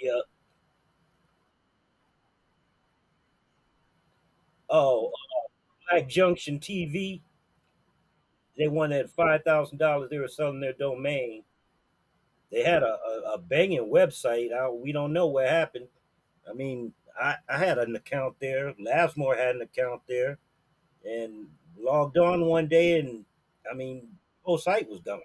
Yeah. 0.00 0.20
Oh, 4.70 5.08
uh, 5.08 5.48
Black 5.90 6.08
Junction 6.08 6.58
TV. 6.60 7.20
They 8.58 8.68
wanted 8.68 9.10
five 9.10 9.42
thousand 9.42 9.78
dollars. 9.78 10.10
They 10.10 10.18
were 10.18 10.28
selling 10.28 10.60
their 10.60 10.74
domain. 10.74 11.44
They 12.50 12.62
had 12.62 12.82
a, 12.82 12.98
a, 12.98 13.32
a 13.34 13.38
banging 13.38 13.90
website. 13.92 14.52
I, 14.52 14.68
we 14.70 14.92
don't 14.92 15.12
know 15.12 15.26
what 15.26 15.48
happened. 15.48 15.88
I 16.48 16.54
mean, 16.54 16.92
I, 17.20 17.36
I 17.48 17.58
had 17.58 17.78
an 17.78 17.94
account 17.96 18.36
there. 18.40 18.72
Lasmore 18.74 19.36
had 19.36 19.56
an 19.56 19.62
account 19.62 20.02
there, 20.08 20.38
and 21.04 21.48
logged 21.78 22.18
on 22.18 22.46
one 22.46 22.68
day, 22.68 23.00
and 23.00 23.24
I 23.70 23.74
mean, 23.74 24.08
whole 24.42 24.58
site 24.58 24.88
was 24.88 25.00
gone. 25.00 25.20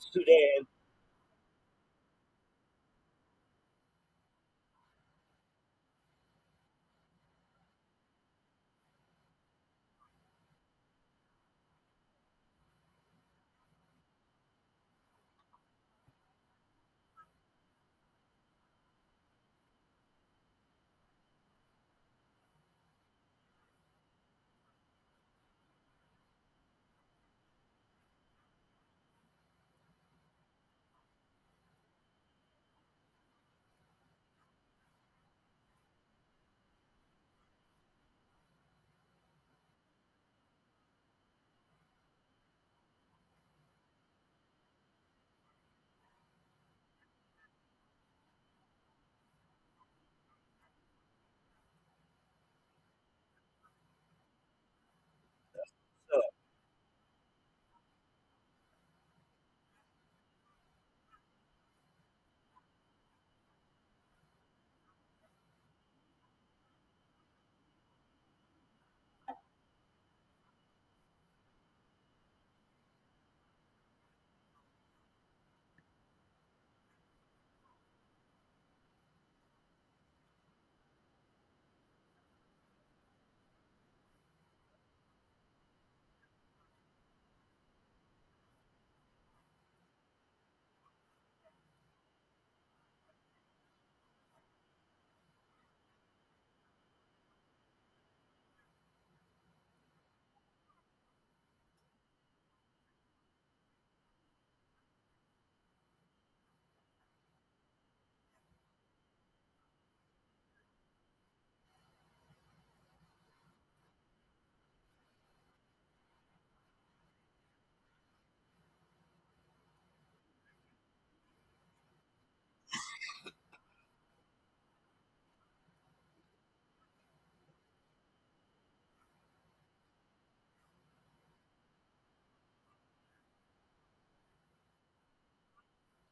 Sudan. 0.00 0.66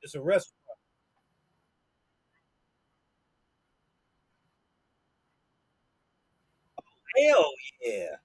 It's 0.08 0.14
a 0.14 0.22
restaurant. 0.22 0.54
Hell 7.16 7.52
yeah. 7.82 8.16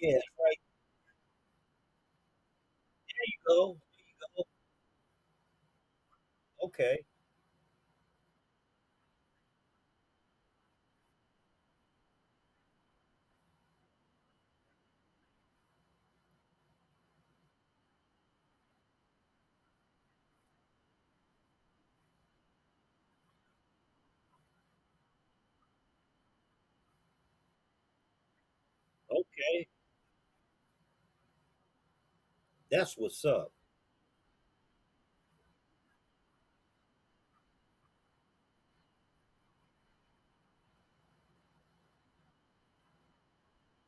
Yeah, 0.00 0.18
right. 0.44 0.58
There 3.20 3.26
you 3.28 3.40
go. 3.48 3.78
There 3.96 4.06
you 4.08 4.44
go. 6.60 6.66
Okay. 6.68 6.98
Okay. 29.10 29.68
That's 32.70 32.94
what's 32.96 33.24
up. 33.24 33.52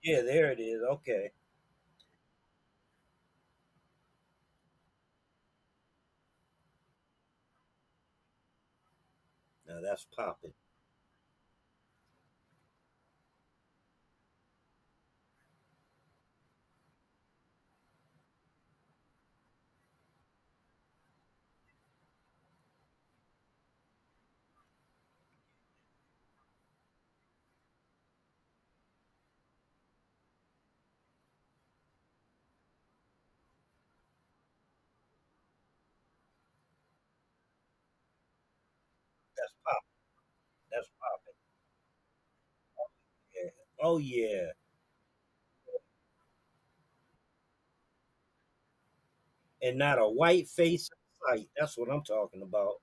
Yeah, 0.03 0.23
there 0.23 0.53
it 0.53 0.61
is. 0.61 0.83
Okay. 0.83 1.31
Now 9.67 9.81
that's 9.83 10.07
popping. 10.17 10.53
That's 39.37 39.53
popping. 39.65 39.93
That's 40.73 40.89
popping. 41.01 41.35
Oh, 42.79 42.89
yeah. 43.35 43.51
Oh 43.83 43.99
yeah. 43.99 44.53
And 49.63 49.79
not 49.79 49.99
a 49.99 50.07
white 50.09 50.47
face 50.49 50.91
in 50.91 51.39
sight. 51.39 51.49
That's 51.57 51.79
what 51.79 51.91
I'm 51.91 52.03
talking 52.03 52.43
about. 52.43 52.75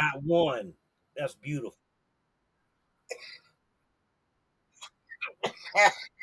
Not 0.00 0.22
one. 0.22 0.74
That's 1.16 1.34
beautiful. 1.34 1.78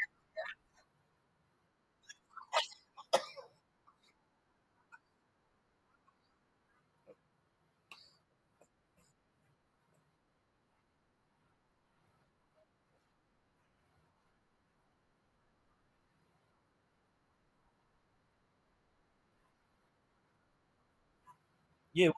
Yeah, 21.94 22.10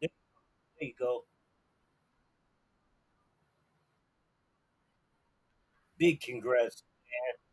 there 0.00 0.10
you 0.80 0.94
go. 0.98 1.24
Big 5.98 6.20
congrats. 6.20 6.82
Ray 6.82 7.49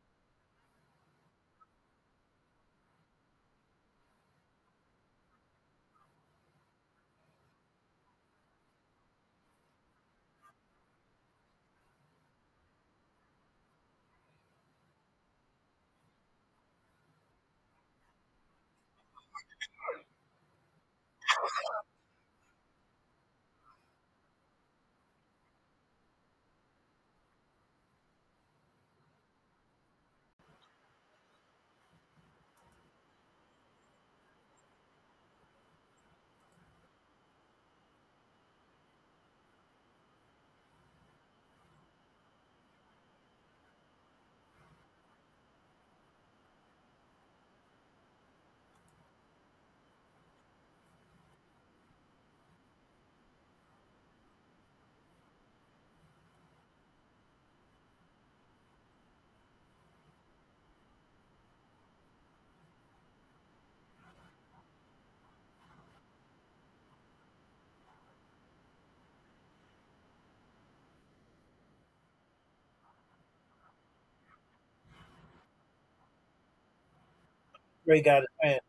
got 78.02 78.22
his 78.22 78.28
hand 78.42 78.56
up. 78.58 78.67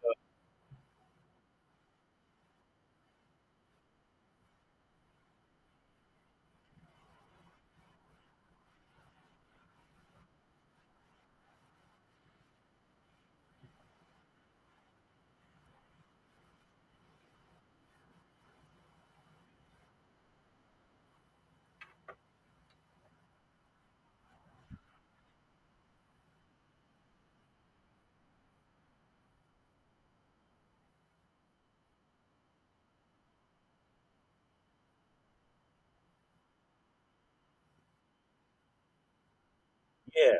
Yeah, 40.19 40.39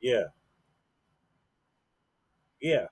yeah, 0.00 0.24
yeah. 2.60 2.86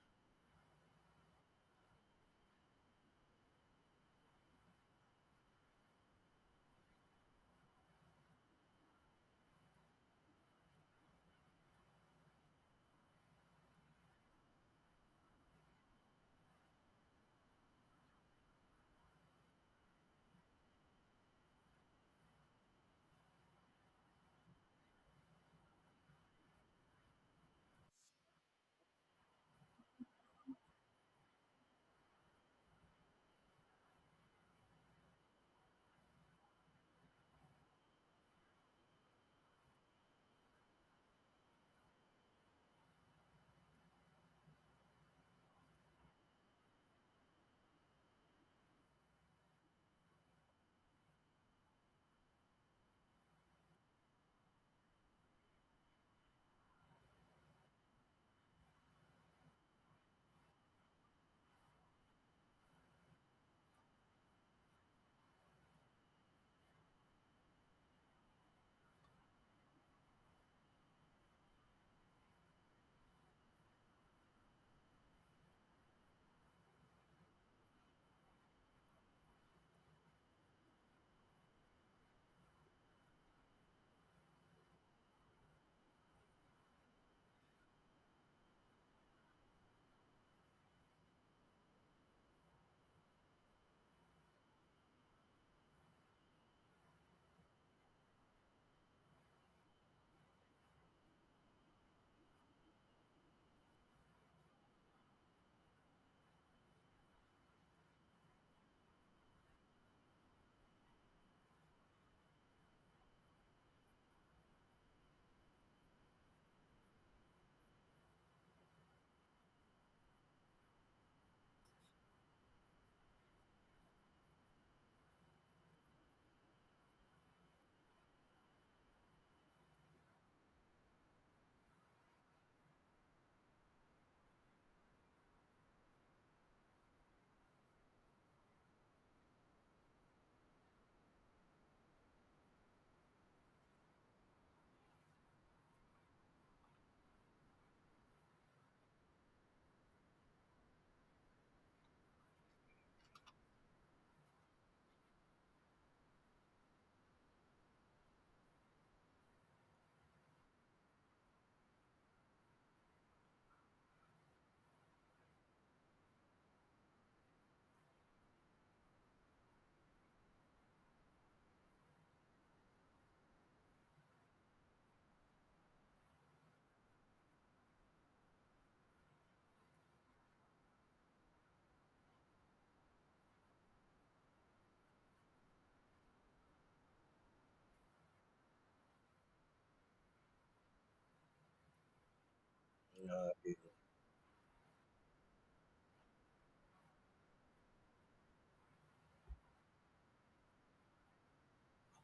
Uh, 193.09 193.29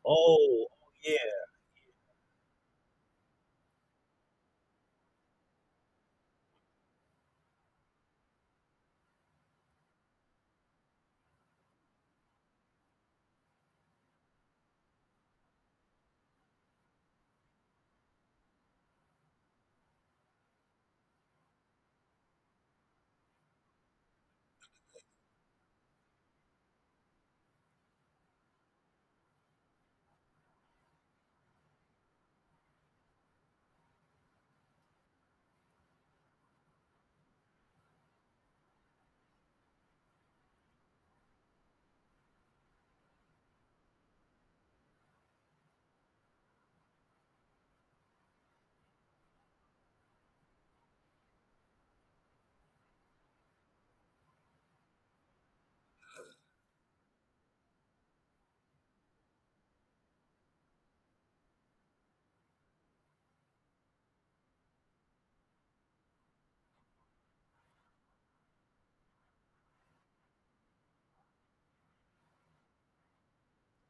oh, 0.05 0.67
yeah. 1.03 1.52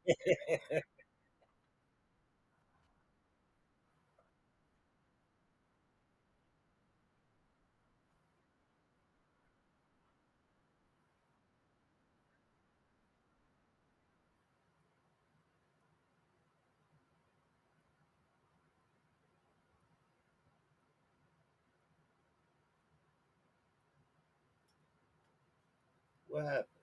what 26.27 26.43
happened? 26.45 26.82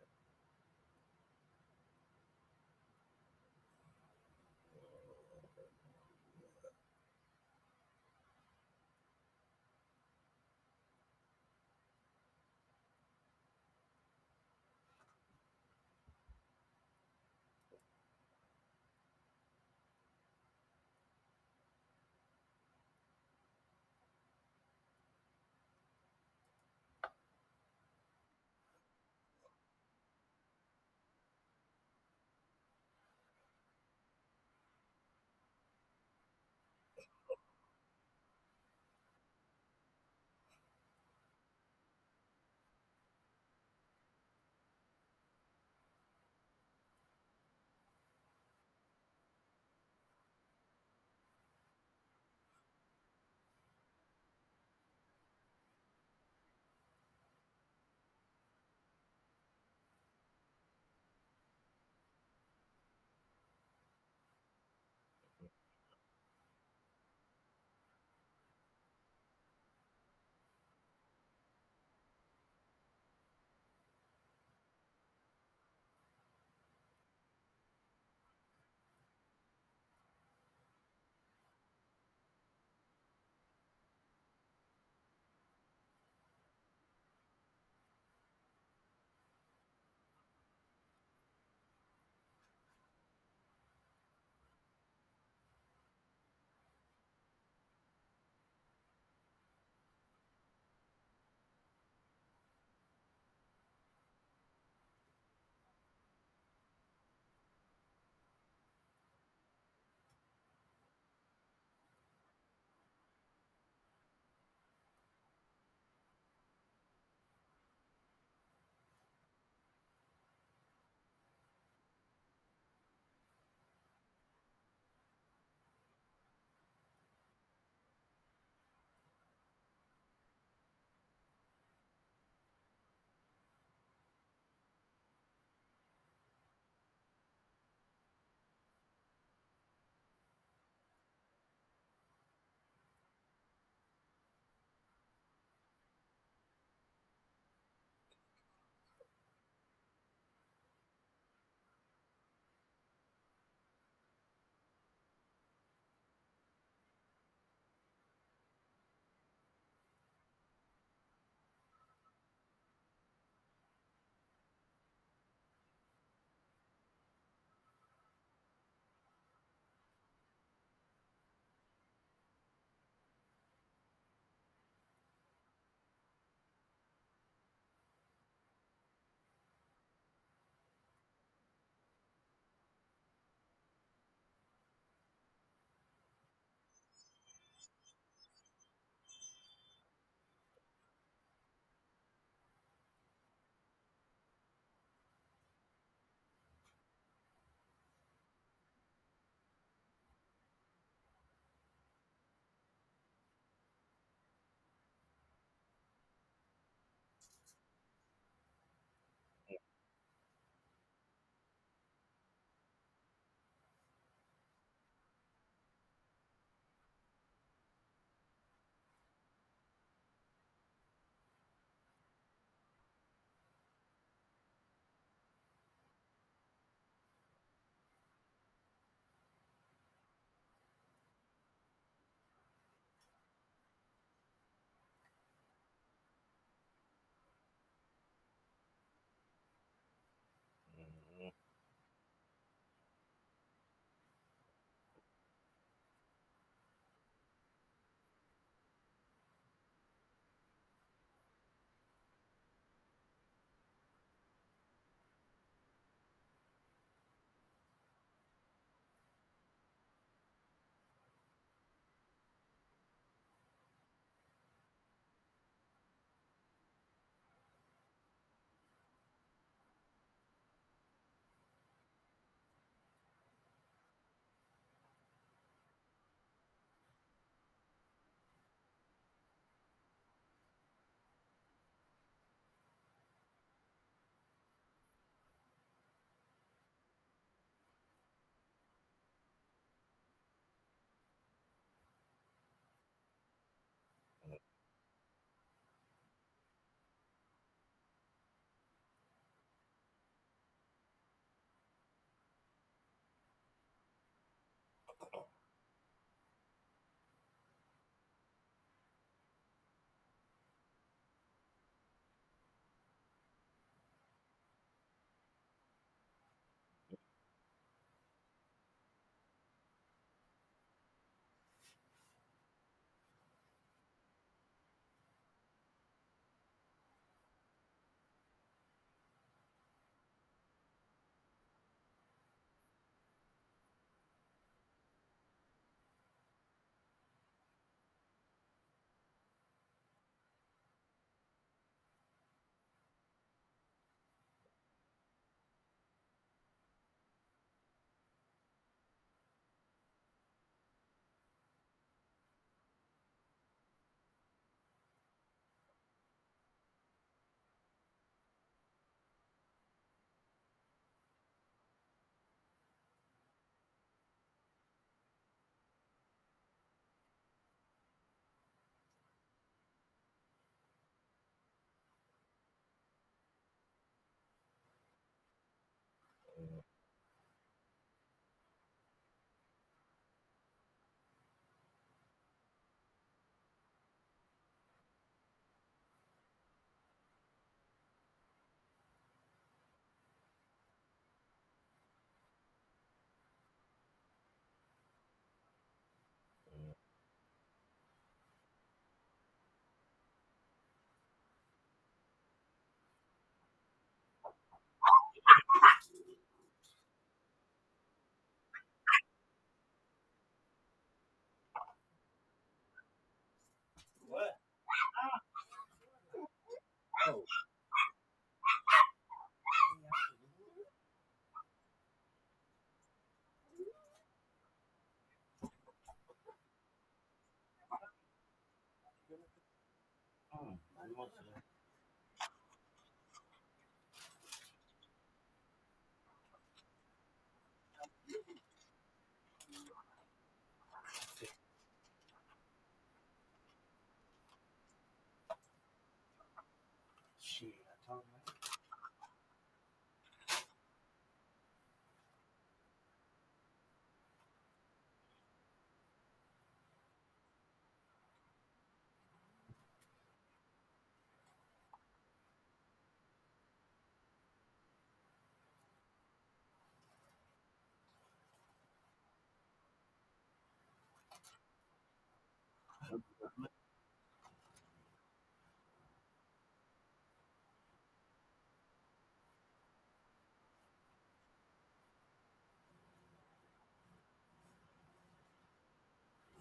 Shit, 431.00 431.49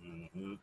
hmm 0.01 0.55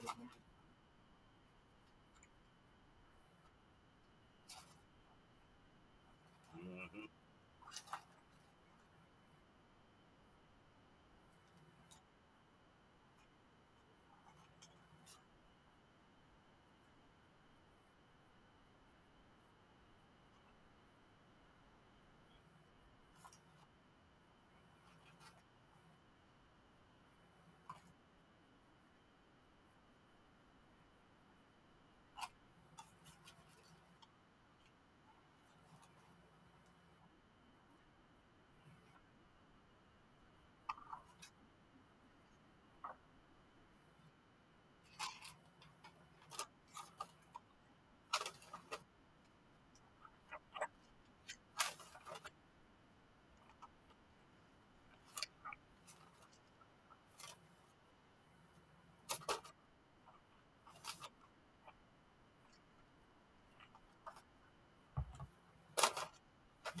hmm 0.00 0.51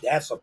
That's 0.02 0.30
a 0.30 0.40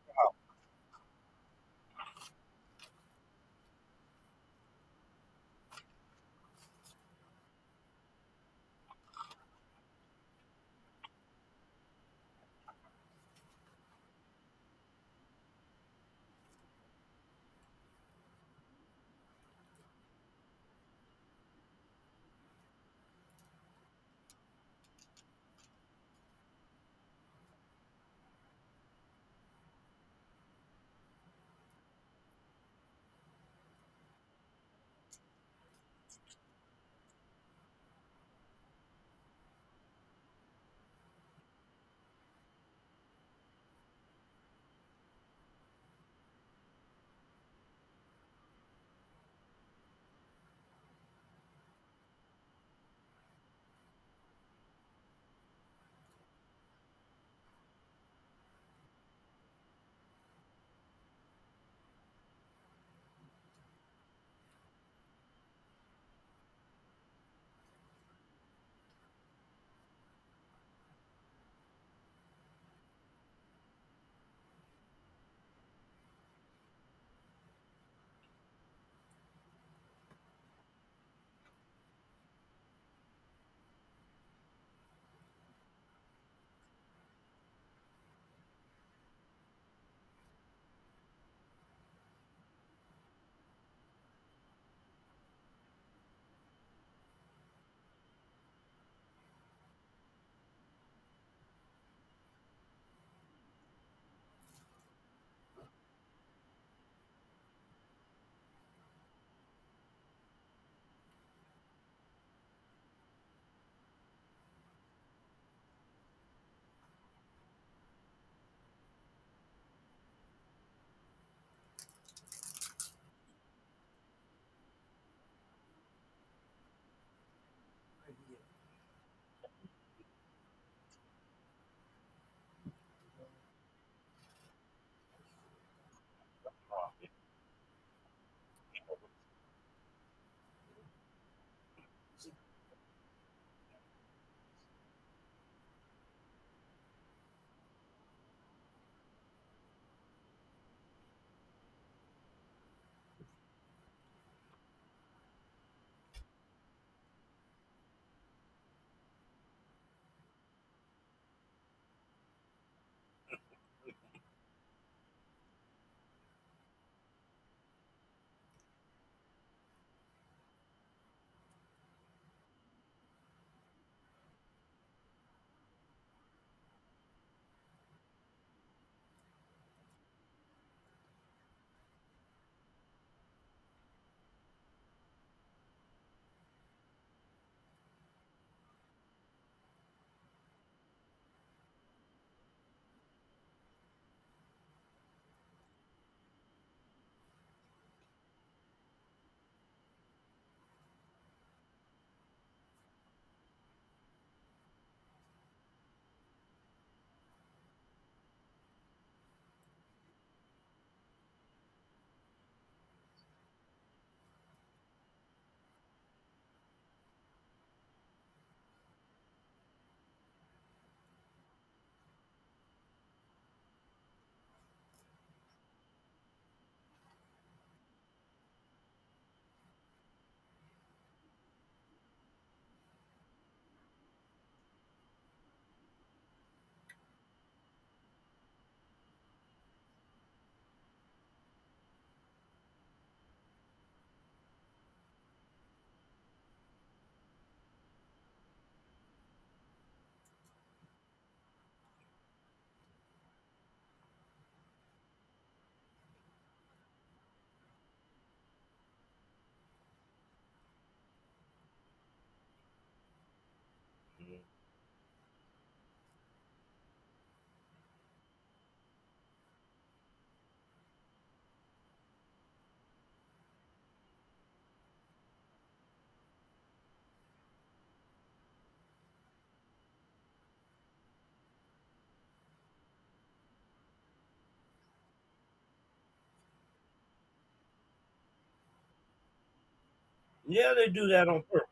Yeah, 290.49 290.73
they 290.75 290.89
do 290.93 291.07
that 291.09 291.29
on 291.29 291.43
purpose. 291.53 291.68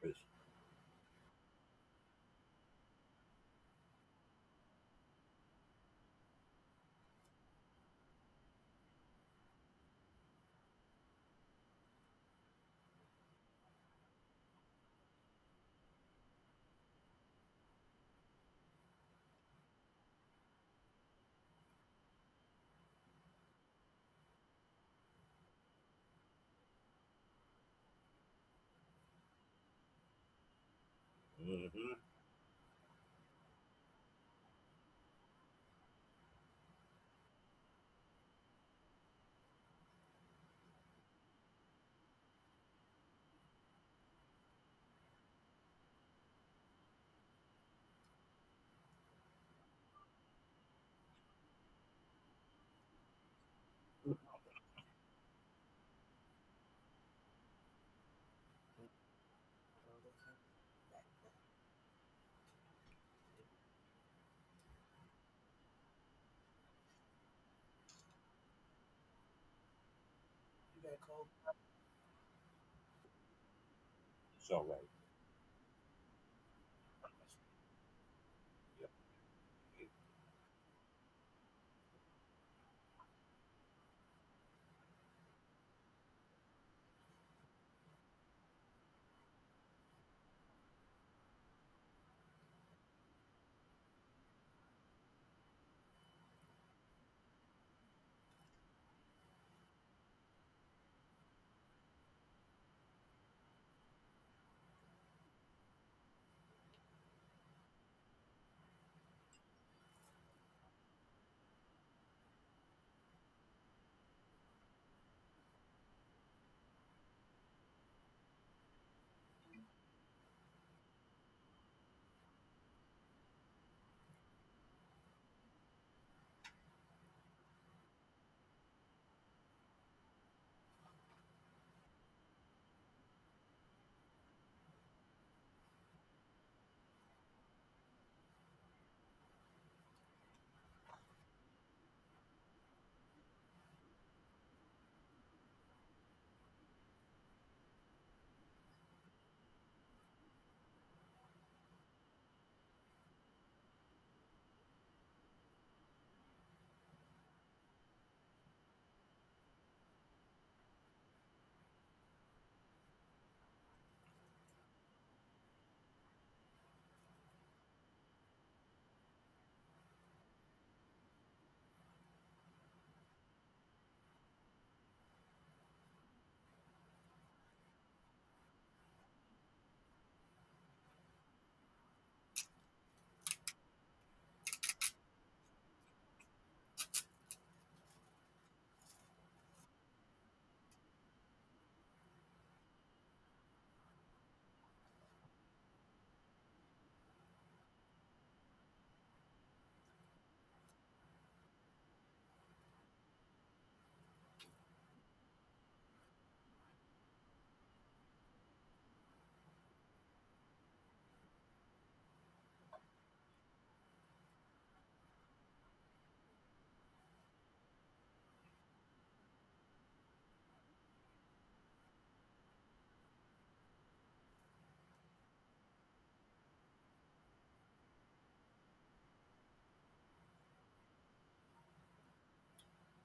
Hmm 31.47 31.67
You 31.73 32.07
all 74.51 74.65
right. 74.69 74.96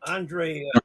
Andre, 0.07 0.65
uh, 0.75 0.81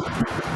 Mm. 0.00 0.49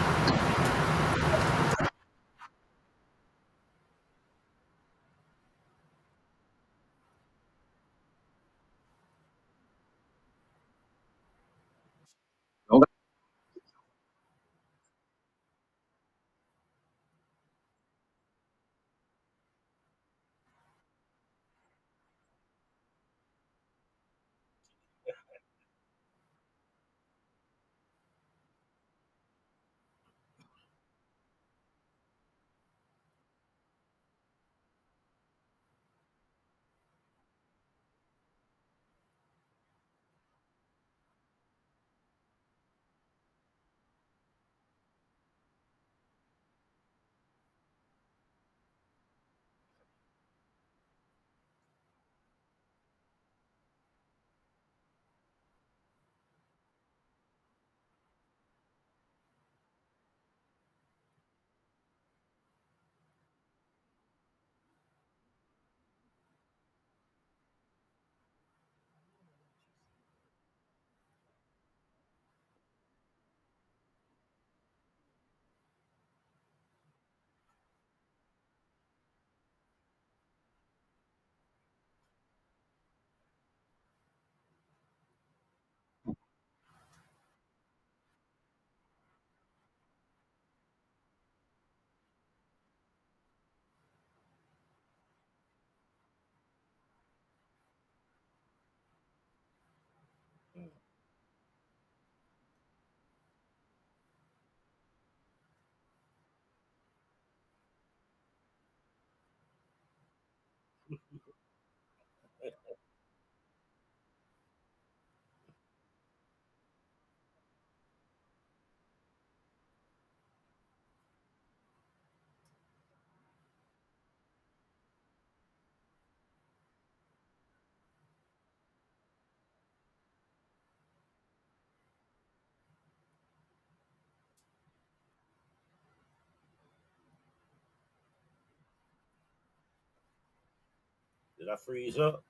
Did 141.44 141.52
I 141.52 141.56
freeze 141.56 141.98
up? 141.98 142.24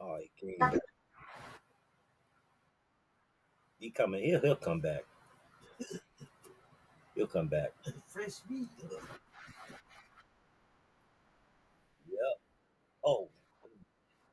Oh, 0.00 0.16
he 0.20 0.30
came 0.40 0.58
back. 0.60 0.78
He 3.80 3.90
coming. 3.90 4.22
He'll, 4.22 4.40
he'll 4.40 4.54
come 4.54 4.78
back. 4.78 5.02
He'll 7.16 7.26
come 7.26 7.48
back. 7.48 7.72
Fresh 8.06 8.34
meat. 8.48 8.68
Yep. 12.08 12.38
Oh, 13.04 13.28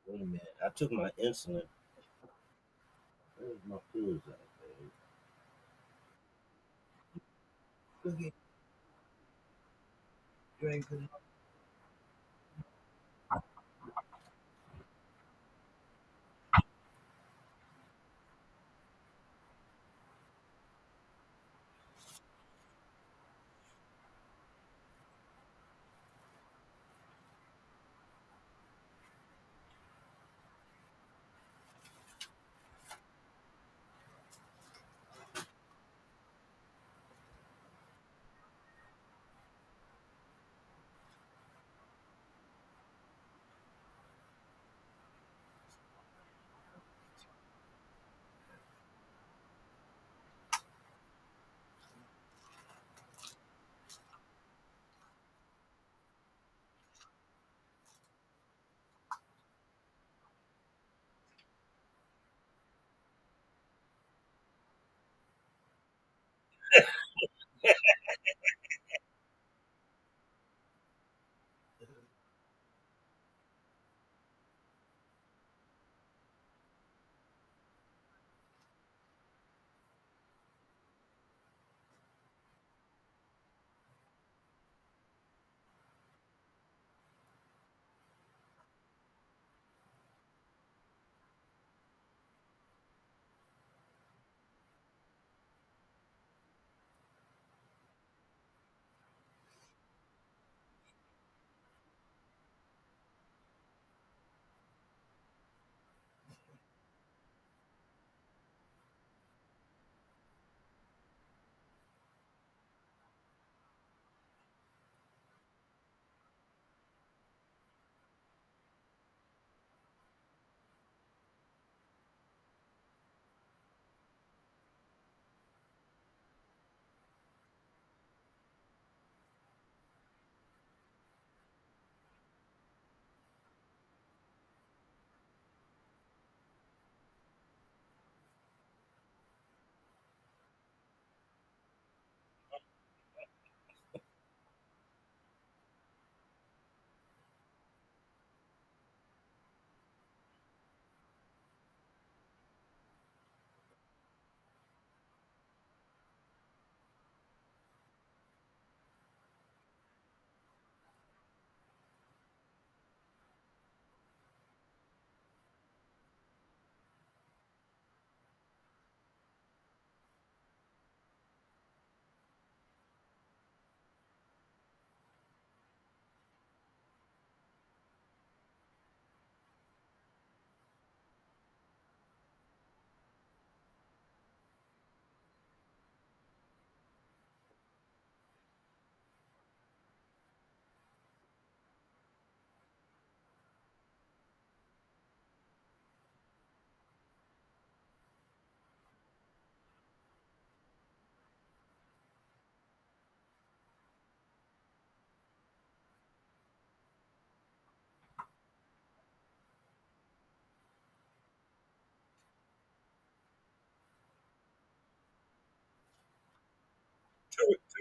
wait 0.06 0.20
a 0.20 0.24
minute. 0.24 0.54
I 0.64 0.68
took 0.68 0.92
my 0.92 1.10
insulin. 1.20 1.62
Where's 3.40 3.58
my 3.68 3.78
pills 3.92 4.22
at, 4.28 4.38
babe? 8.04 8.20
Get 8.20 8.32
drink 10.66 10.86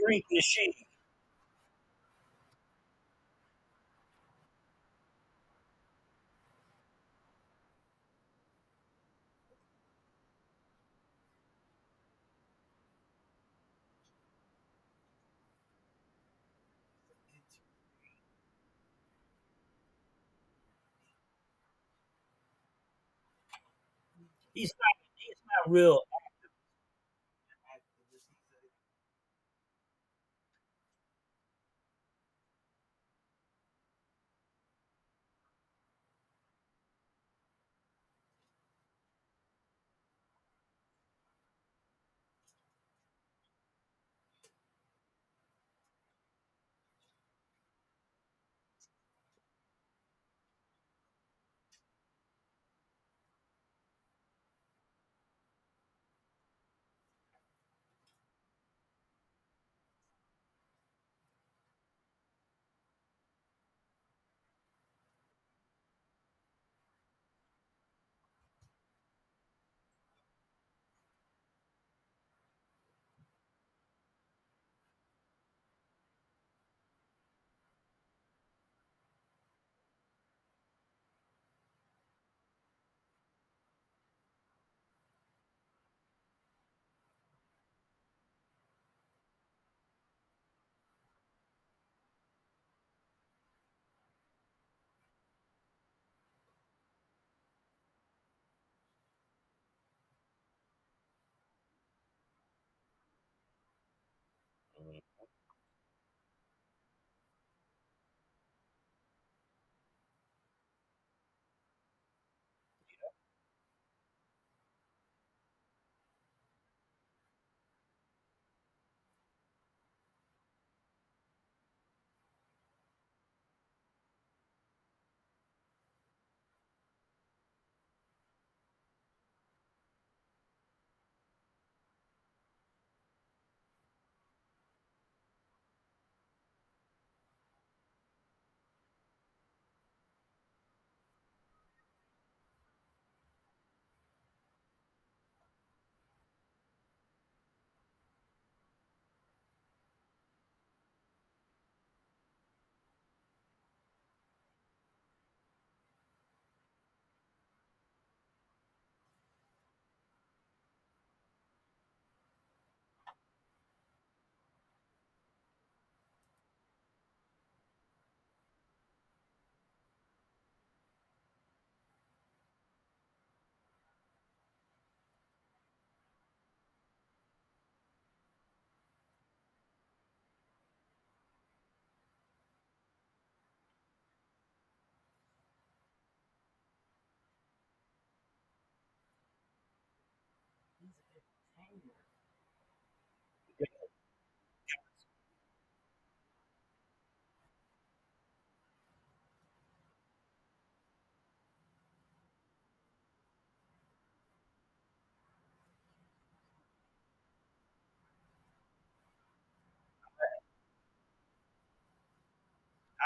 drink 0.06 0.26
she? 0.46 0.74
He's 24.54 24.74
not. 24.80 24.98
He's 25.18 25.38
not 25.48 25.74
real. 25.74 26.00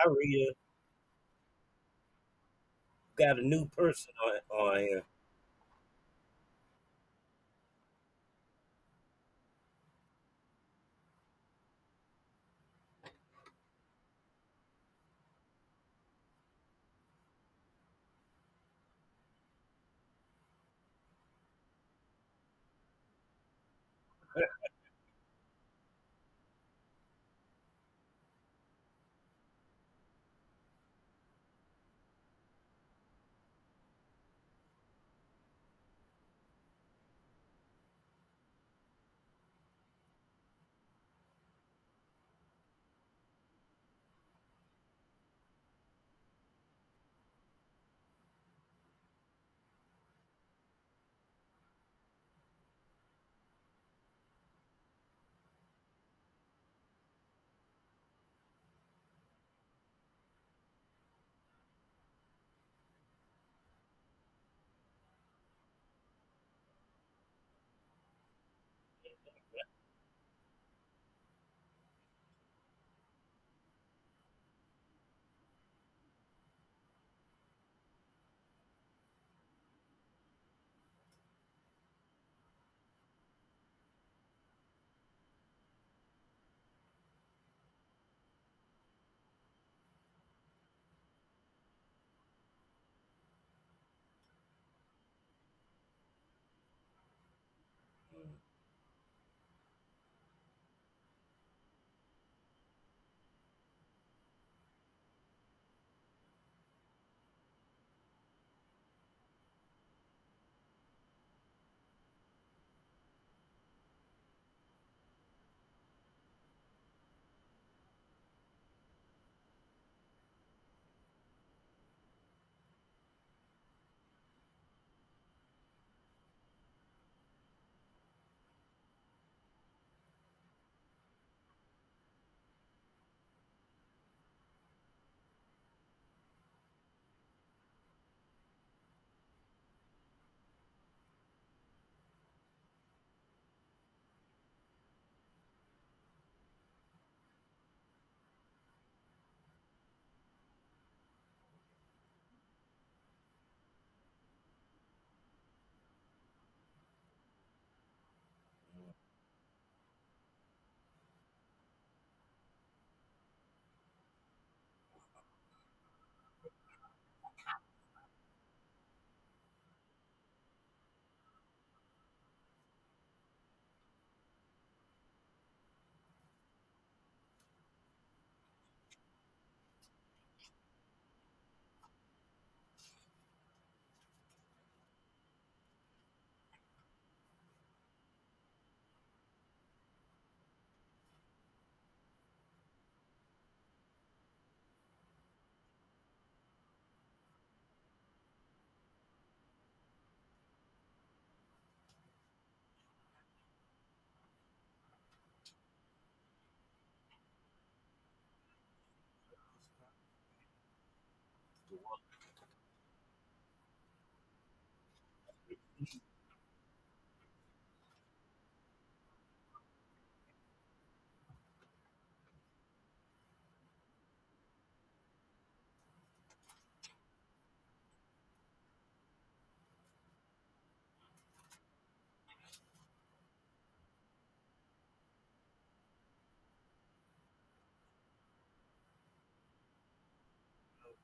Aria 0.05 0.49
uh, 0.49 0.53
got 3.17 3.39
a 3.39 3.47
new 3.47 3.65
person 3.67 4.11
on 4.25 4.59
on 4.59 4.79
here. 4.79 5.03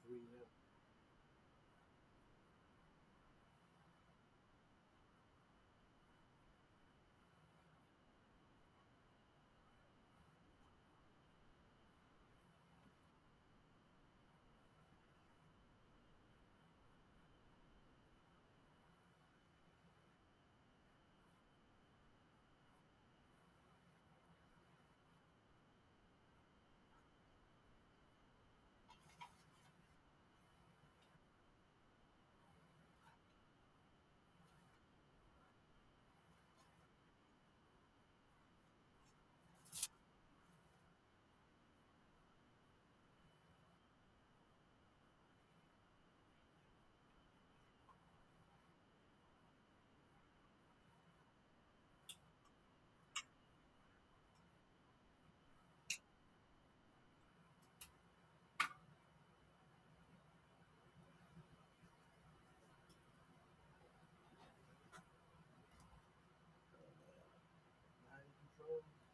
Three 0.06 0.22
up. 0.40 0.65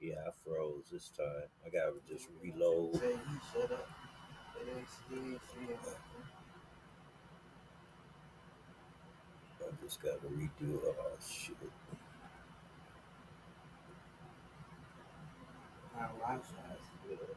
Yeah, 0.02 0.16
I 0.28 0.32
froze 0.44 0.86
this 0.92 1.10
time. 1.16 1.48
I 1.66 1.70
gotta 1.70 1.94
just 2.10 2.28
reload. 2.44 2.96
I 2.96 3.00
just 9.84 10.02
gotta 10.02 10.28
redo. 10.28 10.80
Oh 10.84 11.18
shit. 11.22 11.56
My 15.96 16.08
Wi-Fi 16.20 16.74
is 16.74 16.90
good. 17.08 17.36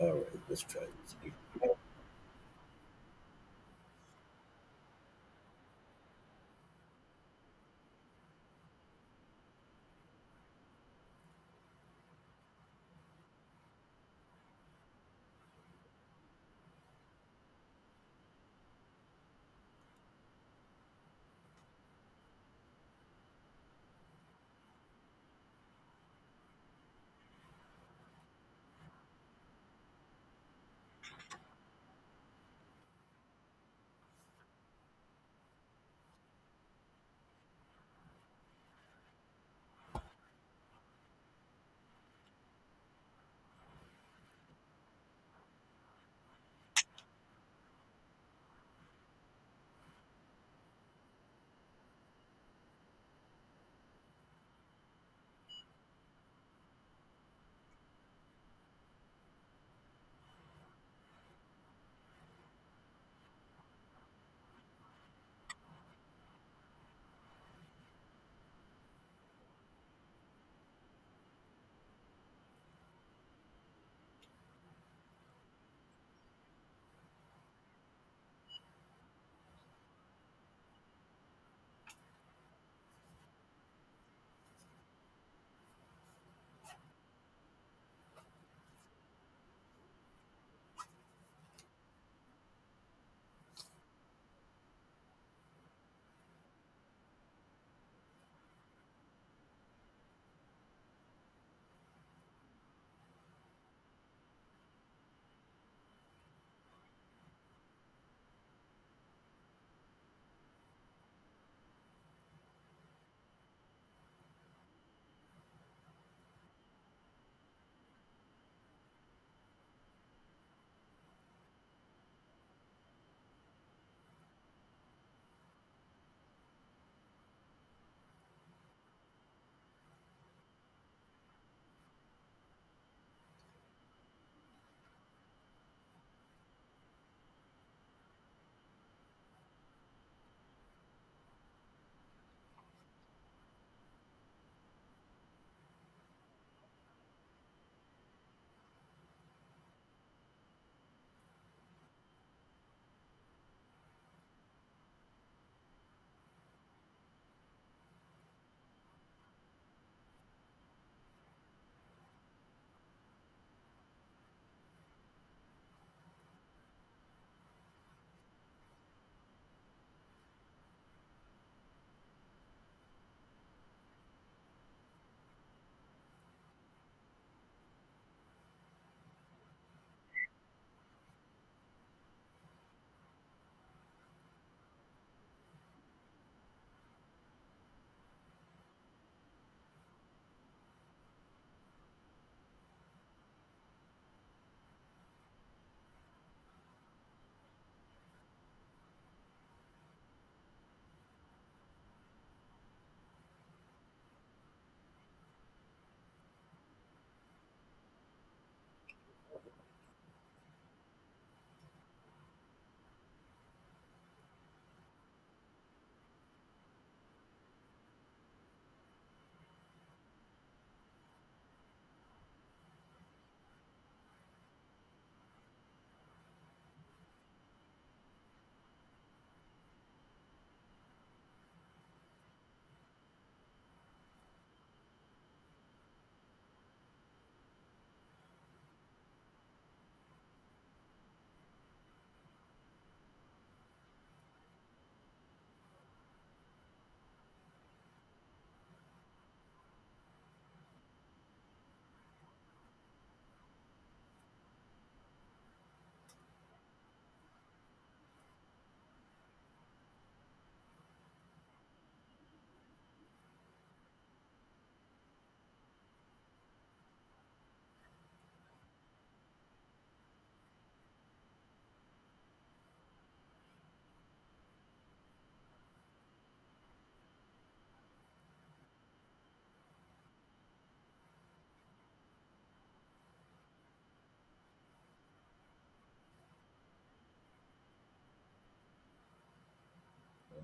All 0.00 0.12
right, 0.12 0.26
let's 0.48 0.62
try 0.62 0.82
this. 0.82 1.71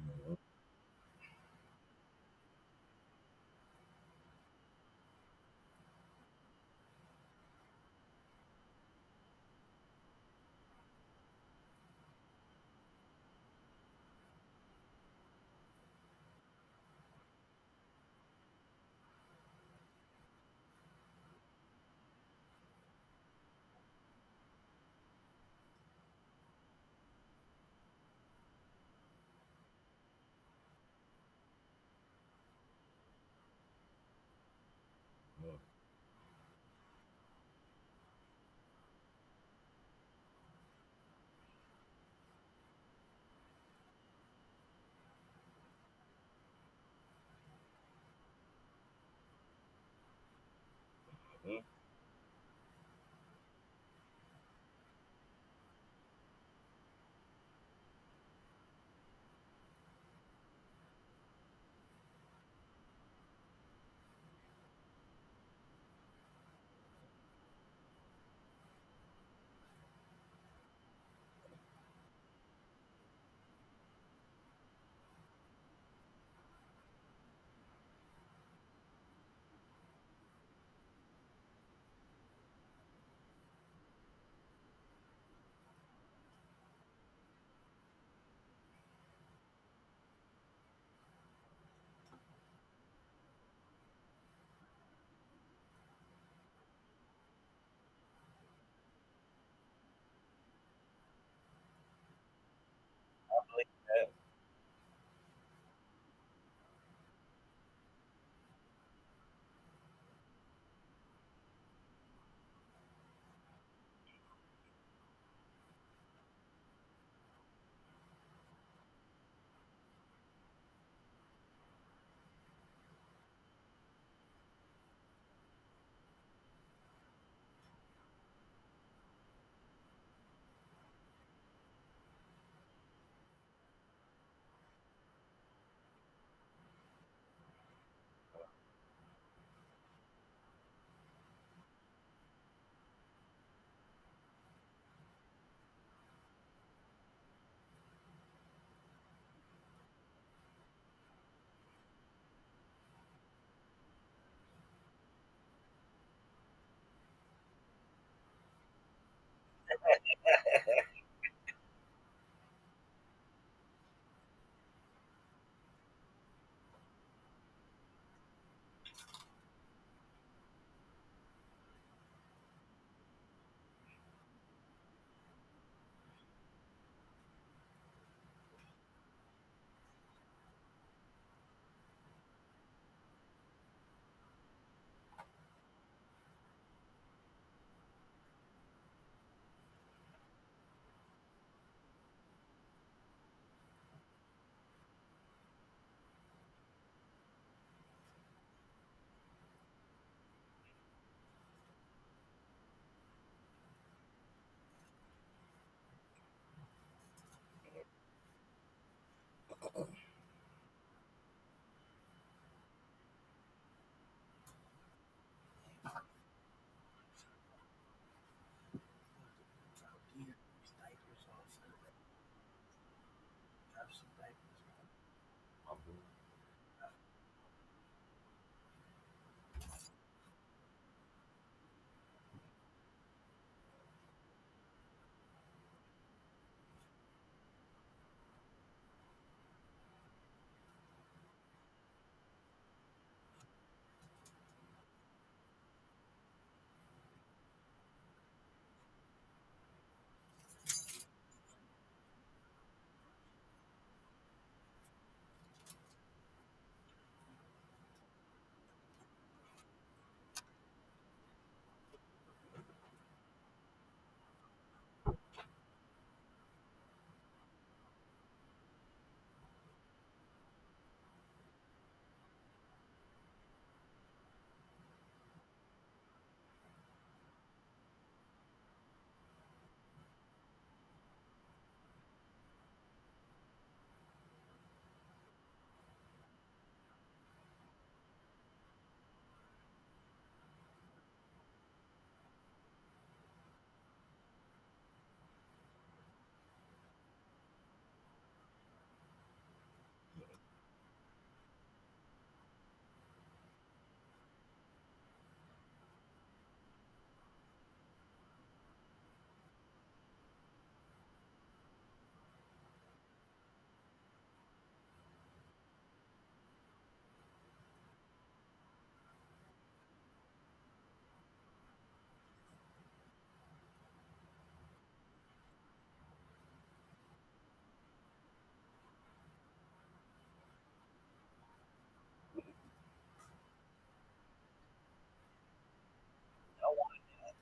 Mhm. 0.08 0.37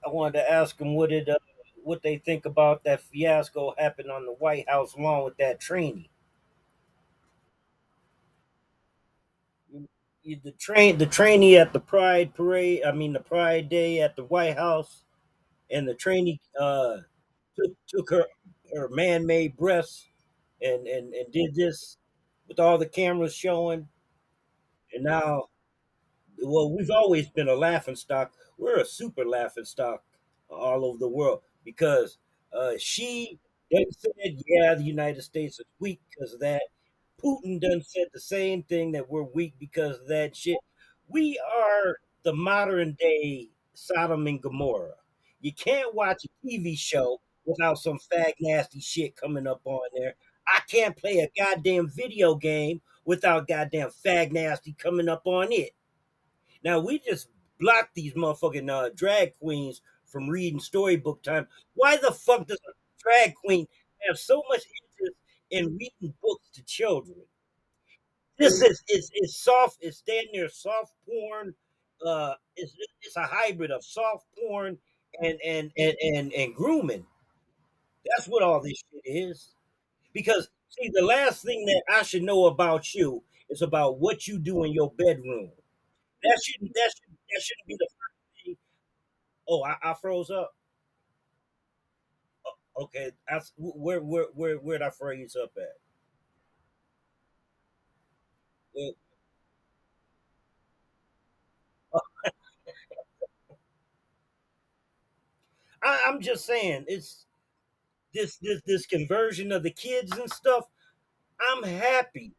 Wanted 0.08 0.34
to 0.40 0.50
ask 0.50 0.76
them 0.78 0.94
what 0.94 1.12
it 1.12 1.28
uh, 1.28 1.36
what 1.82 2.02
they 2.02 2.18
think 2.18 2.46
about 2.46 2.84
that 2.84 3.00
fiasco 3.02 3.74
happened 3.78 4.10
on 4.10 4.24
the 4.26 4.32
White 4.32 4.68
House 4.68 4.96
lawn 4.96 5.24
with 5.24 5.36
that 5.38 5.60
trainee. 5.60 6.10
The 10.24 10.50
train, 10.58 10.98
the 10.98 11.06
trainee 11.06 11.56
at 11.56 11.72
the 11.72 11.78
Pride 11.78 12.34
parade. 12.34 12.82
I 12.84 12.90
mean, 12.90 13.12
the 13.12 13.20
Pride 13.20 13.68
Day 13.68 14.00
at 14.00 14.16
the 14.16 14.24
White 14.24 14.56
House, 14.56 15.04
and 15.70 15.88
the 15.88 15.94
trainee 15.94 16.40
uh, 16.60 16.98
took 17.56 17.72
took 17.88 18.10
her 18.10 18.26
her 18.74 18.88
man 18.90 19.26
made 19.26 19.56
breasts 19.56 20.06
and, 20.62 20.86
and 20.88 21.14
and 21.14 21.32
did 21.32 21.54
this 21.54 21.98
with 22.48 22.60
all 22.60 22.78
the 22.78 22.86
cameras 22.88 23.34
showing, 23.34 23.88
and 24.94 25.04
now 25.04 25.44
well, 26.42 26.70
we've 26.76 26.90
always 26.90 27.28
been 27.30 27.48
a 27.48 27.54
laughing 27.54 27.96
stock. 27.96 28.32
We're 28.58 28.80
a 28.80 28.84
super 28.84 29.24
laughing 29.24 29.64
stock 29.64 30.02
all 30.48 30.84
over 30.84 30.98
the 30.98 31.08
world 31.08 31.40
because 31.64 32.18
uh, 32.52 32.72
she 32.78 33.38
done 33.72 33.84
said, 33.98 34.40
yeah, 34.46 34.74
the 34.74 34.84
United 34.84 35.22
States 35.22 35.58
is 35.58 35.66
weak 35.80 36.00
because 36.10 36.32
of 36.34 36.40
that. 36.40 36.62
Putin 37.22 37.60
done 37.60 37.82
said 37.82 38.06
the 38.12 38.20
same 38.20 38.62
thing 38.64 38.92
that 38.92 39.08
we're 39.08 39.22
weak 39.22 39.54
because 39.58 39.98
of 40.00 40.08
that 40.08 40.36
shit. 40.36 40.58
We 41.08 41.38
are 41.38 41.96
the 42.22 42.34
modern 42.34 42.96
day 42.98 43.48
Sodom 43.74 44.26
and 44.26 44.40
Gomorrah. 44.40 44.94
You 45.40 45.52
can't 45.52 45.94
watch 45.94 46.24
a 46.24 46.46
TV 46.46 46.78
show 46.78 47.20
without 47.44 47.78
some 47.78 47.98
fag 48.12 48.32
nasty 48.40 48.80
shit 48.80 49.16
coming 49.16 49.46
up 49.46 49.60
on 49.64 49.80
there. 49.94 50.14
I 50.48 50.60
can't 50.68 50.96
play 50.96 51.18
a 51.18 51.30
goddamn 51.36 51.88
video 51.88 52.34
game 52.34 52.80
without 53.04 53.48
goddamn 53.48 53.90
fag 54.04 54.32
nasty 54.32 54.74
coming 54.78 55.08
up 55.08 55.22
on 55.26 55.52
it. 55.52 55.70
Now 56.64 56.80
we 56.80 56.98
just 56.98 57.28
block 57.58 57.90
these 57.94 58.14
motherfucking 58.14 58.70
uh, 58.70 58.90
drag 58.94 59.38
queens 59.38 59.82
from 60.06 60.28
reading 60.28 60.60
storybook 60.60 61.22
time. 61.22 61.46
Why 61.74 61.96
the 61.96 62.12
fuck 62.12 62.46
does 62.46 62.60
a 62.68 62.72
drag 63.02 63.34
queen 63.34 63.66
have 64.06 64.18
so 64.18 64.42
much 64.48 64.62
interest 64.82 65.16
in 65.50 65.76
reading 65.76 66.14
books 66.22 66.50
to 66.54 66.64
children? 66.64 67.18
This 68.38 68.60
is 68.62 68.82
it's, 68.88 69.10
it's 69.14 69.36
soft. 69.36 69.78
It's 69.80 70.02
damn 70.02 70.24
near 70.32 70.48
soft 70.48 70.92
porn. 71.08 71.54
Uh, 72.04 72.34
it's 72.56 72.74
it's 73.02 73.16
a 73.16 73.22
hybrid 73.22 73.70
of 73.70 73.84
soft 73.84 74.26
porn 74.38 74.78
and 75.22 75.38
and 75.44 75.70
and 75.78 75.96
and, 76.02 76.32
and 76.32 76.54
grooming. 76.54 77.06
That's 78.04 78.28
what 78.28 78.42
all 78.42 78.60
this 78.60 78.82
shit 78.92 79.02
is. 79.04 79.48
Because 80.12 80.48
see, 80.68 80.90
the 80.94 81.04
last 81.04 81.44
thing 81.44 81.64
that 81.66 81.82
I 81.90 82.02
should 82.02 82.22
know 82.22 82.46
about 82.46 82.94
you 82.94 83.22
is 83.50 83.62
about 83.62 83.98
what 83.98 84.26
you 84.28 84.38
do 84.38 84.64
in 84.64 84.72
your 84.72 84.92
bedroom. 84.92 85.50
That 86.22 86.40
shouldn't 86.44 86.74
that 86.74 86.92
should 86.96 87.05
that 87.30 87.42
shouldn't 87.42 87.66
be 87.68 87.76
the 87.78 87.88
first 87.90 88.44
thing. 88.44 88.56
Oh, 89.48 89.62
I, 89.64 89.76
I 89.82 89.94
froze 89.94 90.30
up. 90.30 90.52
Okay, 92.78 93.10
that's 93.28 93.52
where 93.56 94.00
where 94.02 94.26
where 94.34 94.56
where'd 94.56 94.82
I 94.82 94.90
freeze 94.90 95.34
up 95.36 95.52
at? 95.56 95.76
I, 105.82 106.04
I'm 106.06 106.20
just 106.20 106.46
saying 106.46 106.84
it's 106.88 107.26
this 108.14 108.38
this 108.38 108.62
this 108.66 108.86
conversion 108.86 109.52
of 109.52 109.64
the 109.64 109.72
kids 109.72 110.12
and 110.18 110.32
stuff. 110.32 110.66
I'm 111.40 111.64
happy 111.64 112.34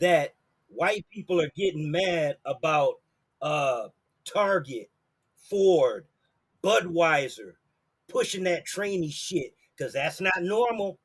that 0.00 0.36
white 0.68 1.06
people 1.12 1.40
are 1.40 1.52
getting 1.56 1.92
mad 1.92 2.38
about 2.46 2.96
uh 3.42 3.88
Target, 4.24 4.90
Ford, 5.36 6.06
Budweiser 6.62 7.54
pushing 8.08 8.44
that 8.44 8.64
trainee 8.64 9.10
shit 9.10 9.54
because 9.76 9.92
that's 9.92 10.20
not 10.20 10.42
normal. 10.42 10.98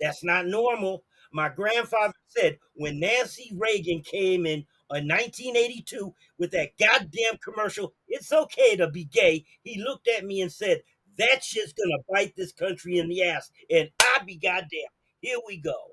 That's 0.00 0.24
not 0.24 0.46
normal. 0.46 1.04
My 1.32 1.48
grandfather 1.48 2.14
said 2.26 2.58
when 2.74 3.00
Nancy 3.00 3.52
Reagan 3.56 4.02
came 4.02 4.46
in 4.46 4.66
in 4.92 5.06
1982 5.06 6.12
with 6.38 6.50
that 6.52 6.70
goddamn 6.78 7.38
commercial, 7.42 7.92
it's 8.08 8.32
okay 8.32 8.76
to 8.76 8.88
be 8.90 9.04
gay. 9.04 9.44
He 9.62 9.80
looked 9.80 10.08
at 10.08 10.24
me 10.24 10.40
and 10.40 10.50
said, 10.50 10.82
That 11.18 11.44
shit's 11.44 11.72
gonna 11.72 12.02
bite 12.10 12.34
this 12.36 12.52
country 12.52 12.98
in 12.98 13.08
the 13.08 13.22
ass. 13.22 13.50
And 13.70 13.90
I 14.00 14.20
be 14.24 14.36
goddamn. 14.36 14.90
Here 15.20 15.38
we 15.46 15.58
go. 15.58 15.89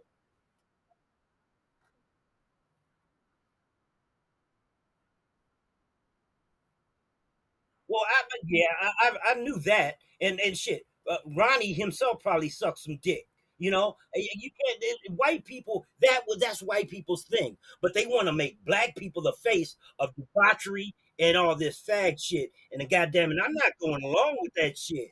Well, 7.89 8.03
I, 8.07 8.23
yeah, 8.47 8.65
I, 8.81 8.91
I, 9.09 9.31
knew 9.35 9.59
that, 9.61 9.97
and 10.21 10.39
and 10.41 10.57
shit. 10.57 10.83
Uh, 11.09 11.17
Ronnie 11.37 11.73
himself 11.73 12.21
probably 12.23 12.49
sucked 12.49 12.79
some 12.79 12.99
dick. 13.03 13.27
You 13.59 13.71
know, 13.71 13.97
you 14.15 14.51
can't. 14.51 14.79
it- 14.83 15.13
White 15.15 15.45
people 15.45 15.85
that 16.01 16.21
was 16.27 16.39
that's 16.39 16.61
white 16.61 16.89
people's 16.89 17.25
thing, 17.25 17.57
but 17.81 17.93
they 17.95 18.05
want 18.07 18.27
to 18.27 18.33
make 18.33 18.57
black 18.65 18.95
people 18.97 19.21
the 19.23 19.33
face 19.43 19.77
of 19.99 20.09
debauchery 20.17 20.95
and 21.19 21.37
all 21.37 21.55
this 21.55 21.81
fag 21.87 22.21
shit. 22.21 22.51
And 22.73 22.81
the 22.81 22.87
goddamn 22.87 23.31
it, 23.31 23.37
I'm 23.43 23.53
not 23.53 23.73
going 23.81 24.03
along 24.03 24.37
with 24.41 24.53
that 24.57 24.77
shit. 24.77 25.09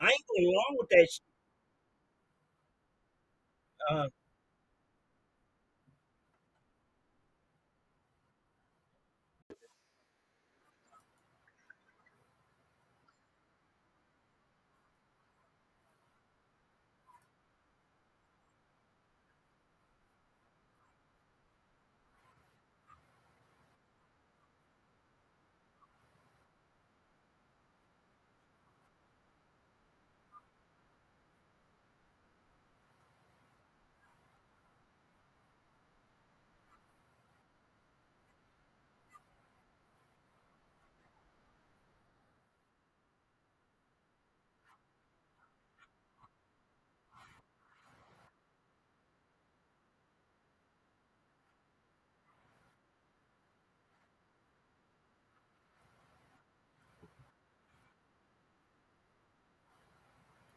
I 0.00 0.06
ain't 0.06 0.24
going 0.36 0.46
along 0.48 0.76
with 0.80 0.88
that 0.90 1.08
shit. 1.10 1.22
Uh, 3.90 4.08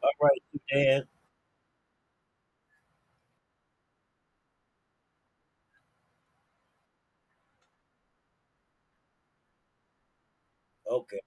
all 0.02 0.10
right, 0.22 0.57
Dan. 0.70 1.08
Okay. 10.86 11.20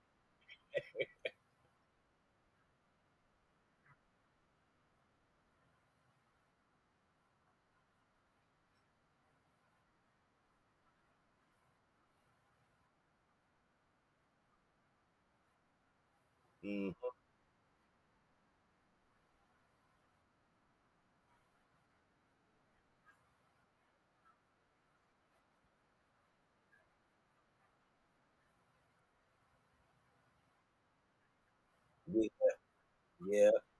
Mm, 16.64 16.94
yeah, 32.08 32.30
yeah. 33.32 33.71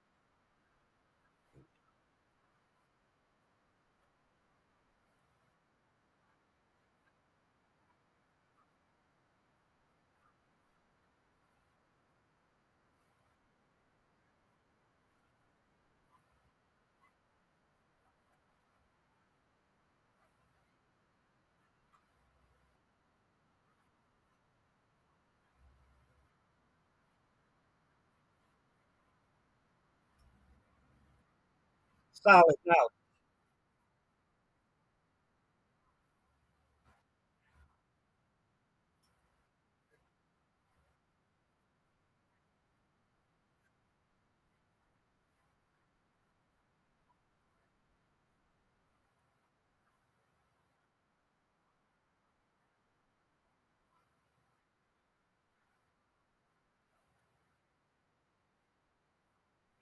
Solid 32.24 32.56
knowledge. 32.66 32.94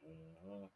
Mhm. 0.01 0.69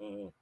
Mhm. 0.00 0.32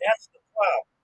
That's 0.00 0.28
the 0.32 0.40
problem. 0.54 0.97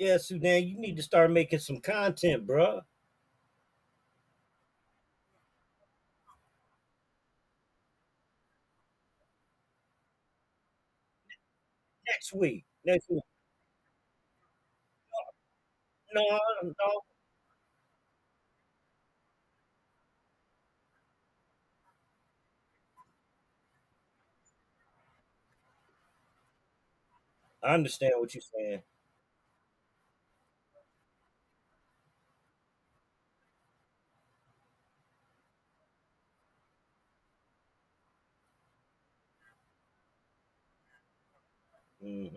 Yeah, 0.00 0.18
Sudan, 0.18 0.66
you 0.68 0.78
need 0.80 0.96
to 0.98 1.04
start 1.04 1.30
making 1.32 1.60
some 1.60 1.80
content, 1.80 2.46
bruh. 2.48 2.82
Next 12.06 12.32
week. 12.34 12.64
Next 12.84 13.08
week. 13.08 13.22
No, 16.14 16.22
no. 16.62 17.02
I 27.62 27.74
understand 27.74 28.12
what 28.18 28.34
you're 28.34 28.42
saying. 28.42 28.82
Mhm. 42.00 42.34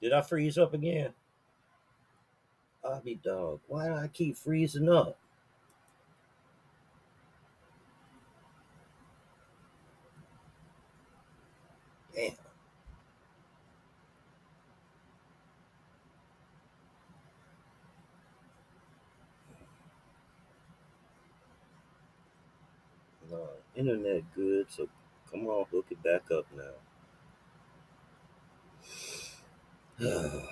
Did 0.00 0.12
I 0.12 0.20
freeze 0.22 0.58
up 0.58 0.74
again? 0.74 1.14
Uh, 2.84 3.00
be 3.00 3.14
dog. 3.14 3.60
Why 3.68 3.86
do 3.88 3.94
I 3.94 4.08
keep 4.08 4.36
freezing 4.36 4.88
up? 4.88 5.18
Internet 23.76 24.24
good, 24.34 24.66
so 24.70 24.88
come 25.30 25.46
on, 25.46 25.64
hook 25.70 25.86
it 25.90 26.02
back 26.02 26.30
up 26.30 26.46
now. 26.54 26.74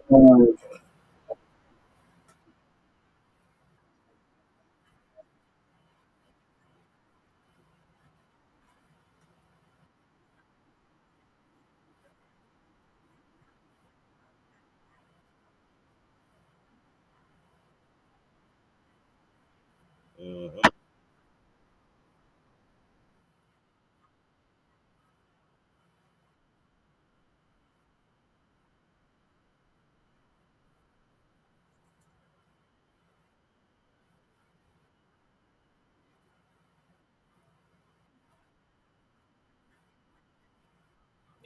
嗯 0.09 0.64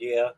Yeah, 0.00 0.30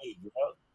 Hey, 0.00 0.16
yeah. 0.22 0.30
Mhm. 0.30 0.71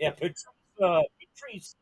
Yeah, 0.00 0.12
Patrice, 0.12 0.46
uh, 0.82 1.02
Patrice. 1.20 1.76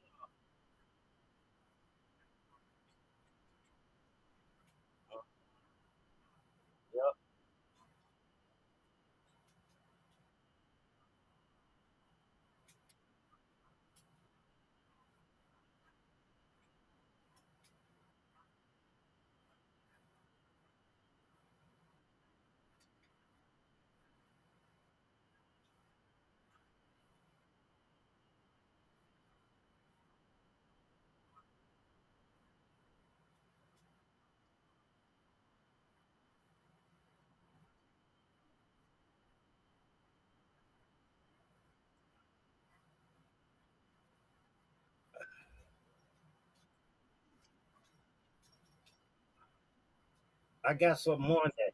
I 50.68 50.74
got 50.74 50.98
some 50.98 51.22
more 51.22 51.42
on 51.44 51.50
that, 51.58 51.72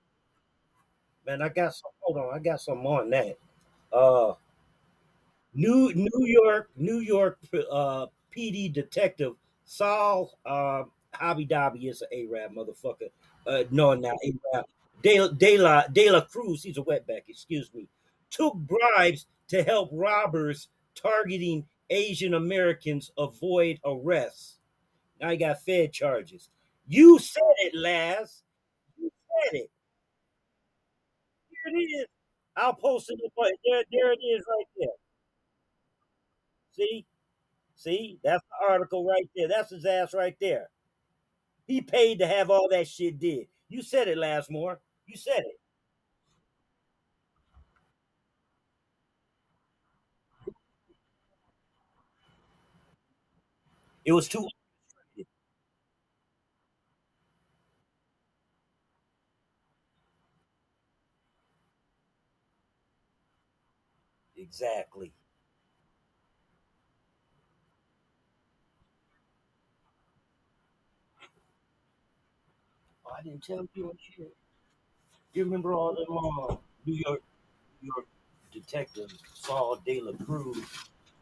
man. 1.26 1.42
I 1.42 1.48
got 1.48 1.74
some. 1.74 1.90
Hold 2.00 2.18
on, 2.18 2.34
I 2.34 2.38
got 2.38 2.60
some 2.60 2.78
more 2.78 3.02
on 3.02 3.10
that. 3.10 3.38
Uh, 3.92 4.34
New 5.54 5.92
New 5.94 6.26
York, 6.26 6.70
New 6.76 6.98
York 6.98 7.38
uh, 7.70 8.06
PD 8.36 8.72
detective 8.72 9.34
Saul 9.64 10.38
uh, 10.44 10.84
Hobby 11.12 11.44
Dobby 11.44 11.88
is 11.88 12.02
an 12.02 12.08
Arab 12.12 12.52
motherfucker. 12.52 13.10
Uh, 13.46 13.64
no, 13.70 13.94
not 13.94 14.16
Arab. 14.52 14.66
De, 15.02 15.28
De, 15.36 15.58
La, 15.58 15.82
De 15.92 16.10
La 16.10 16.22
Cruz, 16.22 16.62
he's 16.62 16.78
a 16.78 16.82
wetback, 16.82 17.24
excuse 17.28 17.72
me, 17.74 17.86
took 18.30 18.54
bribes 18.54 19.26
to 19.48 19.62
help 19.62 19.90
robbers 19.92 20.68
targeting 20.94 21.66
Asian 21.90 22.34
Americans 22.34 23.12
avoid 23.18 23.78
arrests. 23.84 24.58
Now 25.20 25.30
he 25.30 25.36
got 25.36 25.62
Fed 25.62 25.92
charges. 25.92 26.48
You 26.88 27.18
said 27.18 27.42
it, 27.58 27.74
Laz. 27.74 28.42
Here 29.52 29.64
it 31.66 31.78
is. 31.78 32.06
I'll 32.56 32.74
post 32.74 33.10
it. 33.10 33.18
There, 33.36 33.84
there 33.92 34.12
it 34.12 34.20
is 34.24 34.44
right 34.48 34.66
there. 34.78 34.88
See? 36.72 37.06
See, 37.76 38.18
that's 38.24 38.42
the 38.44 38.68
article 38.72 39.06
right 39.06 39.28
there. 39.36 39.48
That's 39.48 39.70
his 39.70 39.84
ass 39.84 40.14
right 40.14 40.36
there. 40.40 40.70
He 41.66 41.80
paid 41.80 42.18
to 42.20 42.26
have 42.26 42.50
all 42.50 42.68
that 42.70 42.88
shit 42.88 43.18
did. 43.18 43.46
You 43.68 43.82
said 43.82 44.08
it, 44.08 44.18
Lasmore. 44.18 44.78
You 45.06 45.16
said 45.16 45.40
it. 45.40 45.60
It 54.04 54.12
was 54.12 54.28
too. 54.28 54.46
Exactly. 64.54 65.10
Oh, 73.04 73.10
I 73.18 73.22
didn't 73.24 73.42
tell 73.42 73.66
you 73.74 73.90
and 73.90 73.98
shit. 74.00 74.32
You 75.32 75.42
remember 75.42 75.72
all 75.72 75.92
them 75.96 76.06
uh, 76.16 76.54
New 76.86 77.02
York, 77.04 77.20
New 77.82 77.92
York 77.96 78.06
detectives 78.52 79.18
Saul 79.34 79.82
De 79.84 80.00
La 80.00 80.12
Cruz 80.24 80.64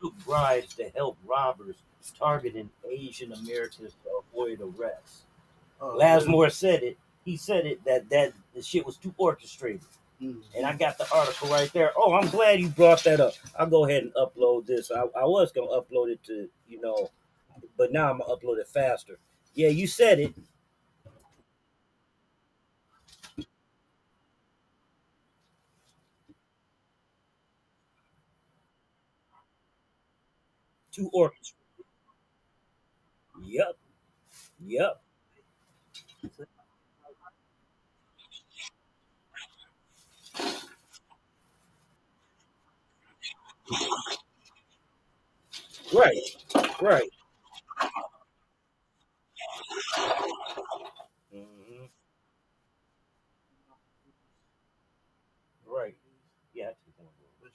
took 0.03 0.15
bribes 0.27 0.75
to 0.75 0.91
help 0.95 1.17
robbers 1.25 1.77
targeting 2.19 2.69
Asian 2.87 3.33
Americans 3.33 3.95
to 4.05 4.11
avoid 4.29 4.61
arrest. 4.61 5.23
Oh, 5.81 5.97
Lasmore 5.99 6.53
said 6.53 6.83
it. 6.83 6.99
He 7.25 7.39
said 7.39 7.65
it 7.65 7.83
that 7.87 8.11
that 8.11 8.35
the 8.55 8.61
shit 8.61 8.85
was 8.85 8.99
too 8.99 9.15
orchestrated. 9.17 9.81
And 10.23 10.67
I 10.67 10.77
got 10.77 10.99
the 10.99 11.07
article 11.15 11.49
right 11.49 11.73
there. 11.73 11.93
Oh, 11.97 12.15
I'm 12.15 12.29
glad 12.31 12.61
you 12.61 12.69
brought 12.69 13.05
that 13.05 13.21
up. 13.21 13.35
I'll 13.59 13.67
go 13.69 13.87
ahead 13.87 14.05
and 14.05 14.15
upload 14.15 14.67
this. 14.67 14.91
I, 14.93 15.01
I 15.01 15.25
was 15.25 15.53
gonna 15.53 15.69
upload 15.69 16.11
it 16.11 16.23
to 16.25 16.49
you 16.69 16.81
know, 16.81 17.11
but 17.77 17.93
now 17.93 18.11
I'm 18.11 18.19
gonna 18.19 18.35
upload 18.35 18.59
it 18.59 18.69
faster. 18.69 19.19
Yeah, 19.55 19.69
you 19.69 19.87
said 19.87 20.21
it. 20.21 20.35
Too 30.93 31.11
orchestrated. 31.13 31.57
Yep. 33.45 33.77
Yep. 34.67 35.03
Right. 45.95 46.21
Right. 46.81 47.11
hmm 51.33 51.87
Right. 55.67 55.97
Yeah. 56.55 56.65
I 56.67 56.75
take 56.87 56.99
one 56.99 57.09
of 57.09 57.13
those. 57.43 57.53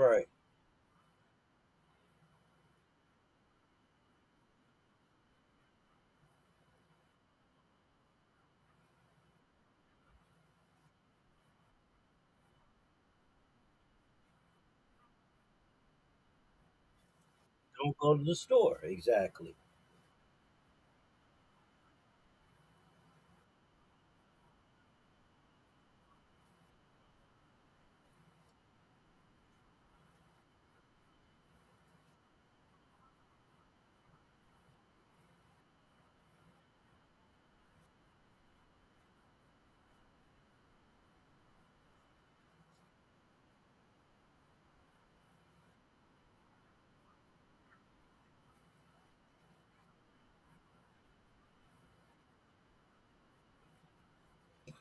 Right. 0.00 0.26
Don't 17.82 17.96
go 17.98 18.16
to 18.16 18.22
the 18.22 18.36
store. 18.36 18.78
Exactly. 18.84 19.56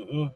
hmm 0.00 0.26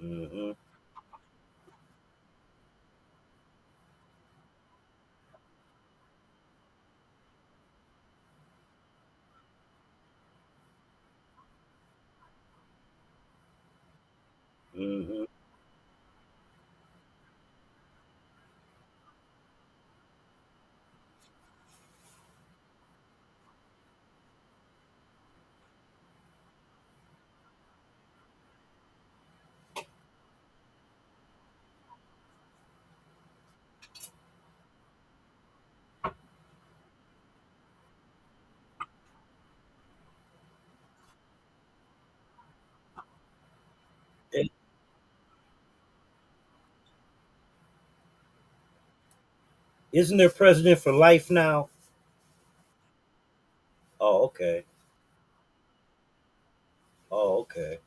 hmm 0.00 0.52
hmm 14.76 15.33
Isn't 49.94 50.16
there 50.16 50.28
president 50.28 50.80
for 50.80 50.92
life 50.92 51.30
now? 51.30 51.68
Oh, 54.00 54.24
okay. 54.24 54.64
Oh, 57.12 57.38
okay. 57.42 57.78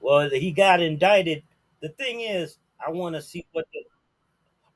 well, 0.00 0.30
he 0.30 0.52
got 0.52 0.80
indicted. 0.80 1.42
The 1.80 1.88
thing 1.90 2.20
is, 2.20 2.58
I 2.84 2.90
want 2.90 3.14
to 3.14 3.22
see 3.22 3.46
what 3.52 3.66
the 3.72 3.80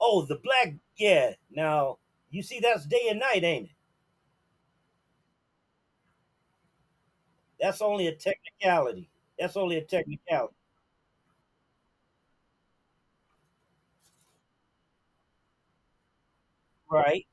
oh 0.01 0.23
the 0.27 0.37
black 0.37 0.75
yeah. 0.99 1.35
Now 1.51 1.99
you 2.31 2.43
see 2.43 2.61
that's 2.61 2.87
day 2.87 3.07
and 3.11 3.21
night, 3.21 3.45
ain't 3.45 3.67
it? 3.69 3.73
That's 7.61 7.81
only 7.83 8.07
a 8.09 8.15
technicality. 8.17 9.09
That's 9.39 9.57
only 9.57 9.77
a 9.79 9.85
technicality, 9.85 10.55
right? 16.91 17.27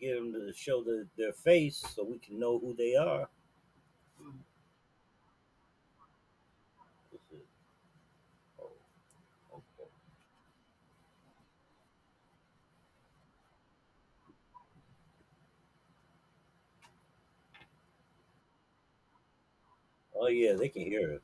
Get 0.00 0.16
them 0.16 0.32
to 0.32 0.52
show 0.52 0.82
the, 0.82 1.06
their 1.16 1.32
face 1.32 1.76
so 1.94 2.04
we 2.04 2.18
can 2.18 2.40
know 2.40 2.58
who 2.58 2.74
they 2.74 2.96
are. 2.96 3.28
Oh. 8.58 8.70
Oh 20.14 20.28
yeah, 20.28 20.52
they 20.54 20.68
can 20.68 20.82
hear 20.82 21.14
us. 21.14 21.22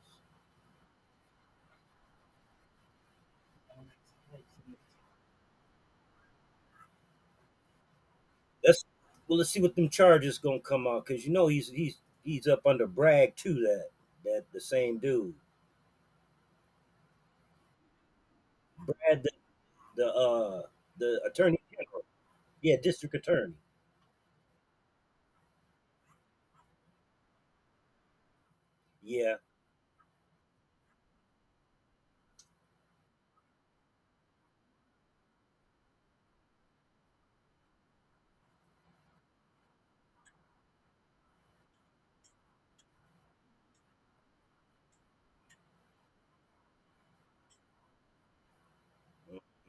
Let's 8.63 8.85
well, 9.27 9.37
let's 9.39 9.49
see 9.51 9.61
what 9.61 9.75
them 9.75 9.89
charges 9.89 10.37
gonna 10.37 10.59
come 10.59 10.87
out 10.87 11.05
because 11.05 11.25
you 11.25 11.31
know 11.33 11.47
he's 11.47 11.69
he's 11.69 11.99
he's 12.23 12.47
up 12.47 12.61
under 12.65 12.87
Bragg 12.87 13.35
too. 13.35 13.55
That 13.55 13.89
that 14.23 14.45
the 14.53 14.61
same 14.61 14.99
dude, 14.99 15.35
Brad, 18.85 19.23
the, 19.23 19.31
the 19.97 20.07
uh 20.13 20.63
the 20.97 21.21
attorney 21.25 21.59
general. 21.71 22.05
Yeah, 22.61 22.77
district 22.83 23.15
attorney. 23.15 23.55
Yeah. 29.01 29.37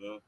Mm. 0.00 0.18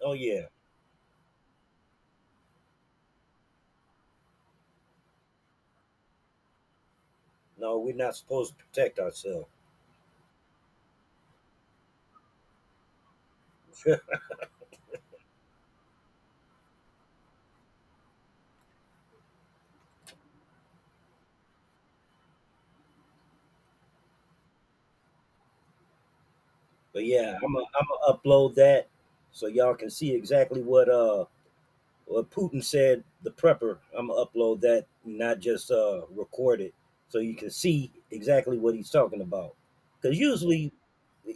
Oh 0.00 0.12
yeah. 0.14 0.48
No, 7.58 7.76
we're 7.78 7.94
not 7.94 8.16
supposed 8.16 8.56
to 8.58 8.64
protect 8.64 8.98
ourselves. 8.98 9.50
but 26.98 27.06
yeah, 27.06 27.38
I'm 27.44 27.54
gonna 27.54 27.64
upload 28.08 28.56
that 28.56 28.88
so 29.30 29.46
y'all 29.46 29.76
can 29.76 29.88
see 29.88 30.10
exactly 30.10 30.62
what 30.62 30.88
uh 30.88 31.26
what 32.06 32.28
Putin 32.28 32.64
said. 32.64 33.04
The 33.22 33.30
prepper. 33.30 33.78
I'm 33.96 34.08
gonna 34.08 34.24
upload 34.24 34.60
that, 34.62 34.86
not 35.04 35.38
just 35.38 35.70
uh 35.70 36.00
record 36.10 36.60
it, 36.60 36.74
so 37.08 37.20
you 37.20 37.36
can 37.36 37.52
see 37.52 37.92
exactly 38.10 38.58
what 38.58 38.74
he's 38.74 38.90
talking 38.90 39.20
about. 39.20 39.54
Because 40.02 40.18
usually, 40.18 40.72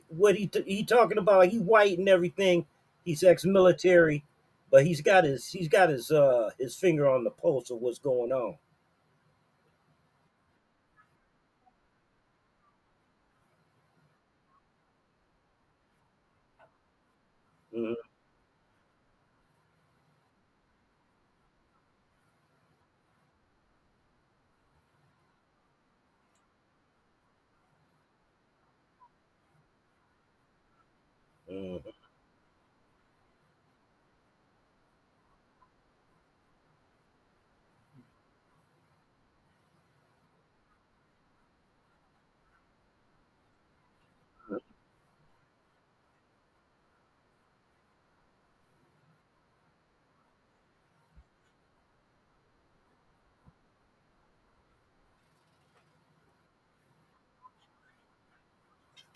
what 0.08 0.34
he 0.34 0.48
t- 0.48 0.64
he 0.66 0.82
talking 0.82 1.18
about, 1.18 1.46
he 1.46 1.60
white 1.60 1.96
and 1.96 2.08
everything. 2.08 2.66
He's 3.04 3.22
ex-military, 3.22 4.24
but 4.68 4.84
he's 4.84 5.00
got 5.00 5.22
his 5.22 5.46
he's 5.46 5.68
got 5.68 5.90
his 5.90 6.10
uh 6.10 6.50
his 6.58 6.74
finger 6.74 7.08
on 7.08 7.22
the 7.22 7.30
pulse 7.30 7.70
of 7.70 7.80
what's 7.80 8.00
going 8.00 8.32
on. 8.32 8.56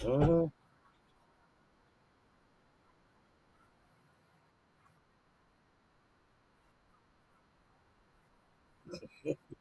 Hmm 0.02 0.46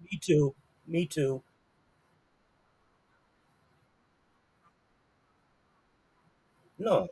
Me 0.00 0.18
too. 0.20 0.54
Me 0.86 1.06
too. 1.06 1.42
No. 6.78 7.08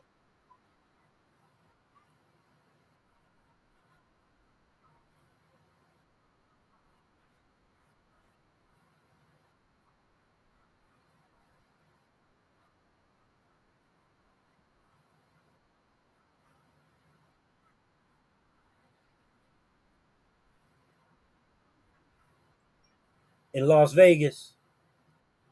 In 23.53 23.67
Las 23.67 23.93
Vegas. 23.93 24.55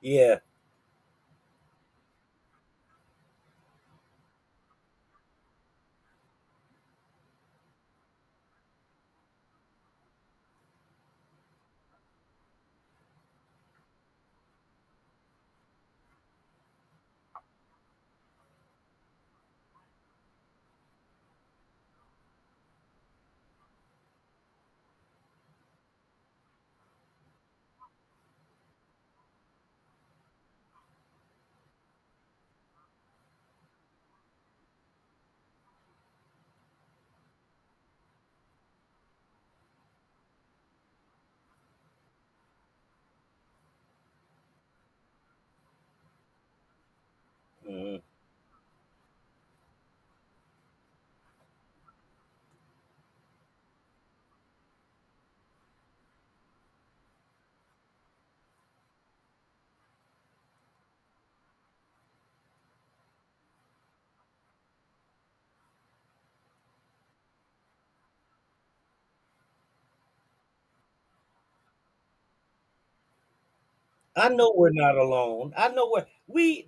Yeah. 0.01 0.39
I 74.21 74.29
know 74.29 74.53
we're 74.55 74.71
not 74.71 74.97
alone. 74.97 75.53
I 75.57 75.69
know 75.69 75.87
what 75.87 76.07
we. 76.27 76.67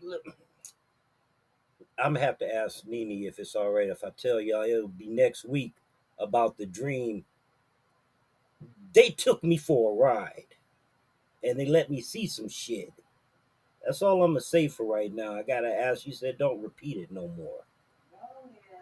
I'm 1.97 2.13
gonna 2.13 2.25
have 2.25 2.37
to 2.39 2.53
ask 2.55 2.85
Nini 2.85 3.25
if 3.25 3.39
it's 3.39 3.55
all 3.55 3.71
right 3.71 3.89
if 3.89 4.03
I 4.03 4.09
tell 4.11 4.39
y'all 4.41 4.63
it'll 4.63 4.87
be 4.87 5.07
next 5.07 5.45
week 5.45 5.73
about 6.19 6.57
the 6.57 6.65
dream. 6.65 7.25
They 8.93 9.09
took 9.09 9.43
me 9.43 9.57
for 9.57 9.91
a 9.91 9.95
ride 9.95 10.55
and 11.43 11.59
they 11.59 11.65
let 11.65 11.89
me 11.91 12.01
see 12.01 12.27
some 12.27 12.49
shit. 12.49 12.91
That's 13.85 14.01
all 14.01 14.23
I'm 14.23 14.31
gonna 14.31 14.41
say 14.41 14.67
for 14.67 14.85
right 14.85 15.13
now. 15.13 15.35
I 15.35 15.43
gotta 15.43 15.73
ask. 15.73 16.05
You 16.07 16.13
said 16.13 16.37
don't 16.37 16.61
repeat 16.61 16.97
it 16.97 17.11
no 17.11 17.27
more. 17.29 17.65
Oh, 18.13 18.49
yeah. 18.53 18.79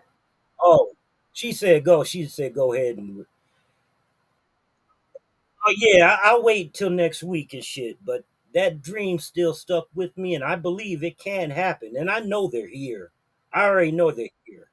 oh 0.61 0.91
she 1.33 1.51
said 1.53 1.83
go. 1.85 2.03
She 2.03 2.25
said 2.25 2.53
go 2.53 2.73
ahead 2.73 2.97
and. 2.97 3.25
Oh 5.65 5.73
yeah, 5.77 6.17
I, 6.23 6.29
I'll 6.31 6.43
wait 6.43 6.73
till 6.73 6.89
next 6.89 7.23
week 7.23 7.53
and 7.53 7.63
shit. 7.63 7.97
But 8.03 8.23
that 8.53 8.81
dream 8.81 9.19
still 9.19 9.53
stuck 9.53 9.87
with 9.95 10.17
me, 10.17 10.35
and 10.35 10.43
I 10.43 10.55
believe 10.57 11.03
it 11.03 11.17
can 11.19 11.51
happen. 11.51 11.95
And 11.97 12.09
I 12.11 12.19
know 12.21 12.47
they're 12.49 12.67
here. 12.69 13.11
I 13.53 13.65
already 13.65 13.91
know 13.93 14.11
they're 14.11 14.29
here. 14.45 14.69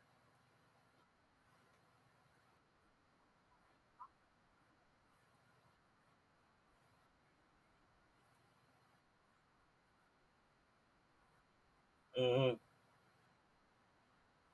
hmm 12.16 12.54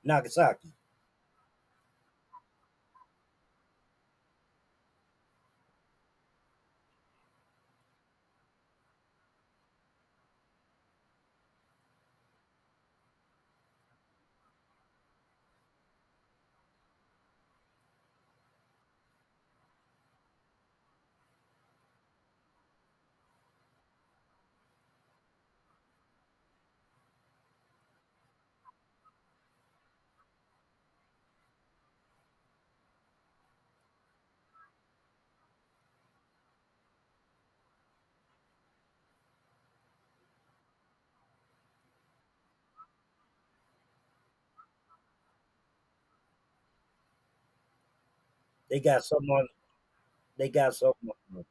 Nagasaki. 0.05 0.73
They 48.74 48.80
got 48.80 49.05
someone. 49.05 49.46
They 50.38 50.48
got 50.51 50.74
someone. 50.74 51.44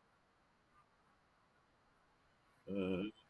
hmm 2.67 3.22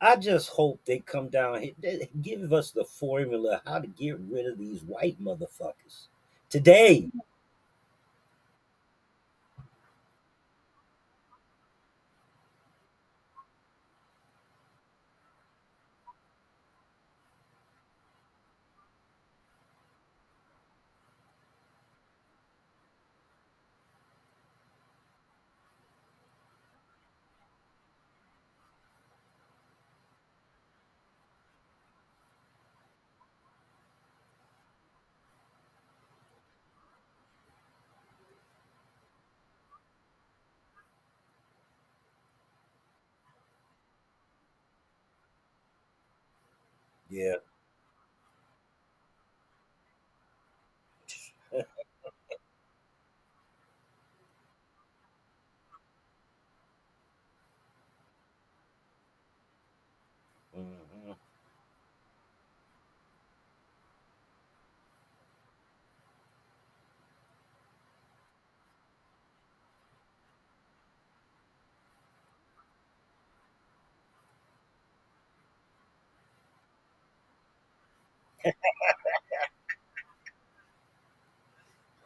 I 0.00 0.16
just 0.16 0.50
hope 0.50 0.80
they 0.84 0.98
come 0.98 1.28
down 1.28 1.62
here, 1.62 1.72
give 2.20 2.52
us 2.52 2.70
the 2.72 2.84
formula 2.84 3.62
how 3.64 3.78
to 3.80 3.86
get 3.86 4.18
rid 4.20 4.46
of 4.46 4.58
these 4.58 4.82
white 4.82 5.20
motherfuckers 5.22 6.08
today. 6.50 7.08
Yeah. 47.10 47.36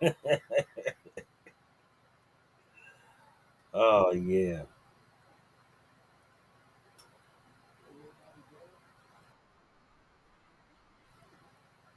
Oh 3.72 4.10
yeah. 4.12 4.62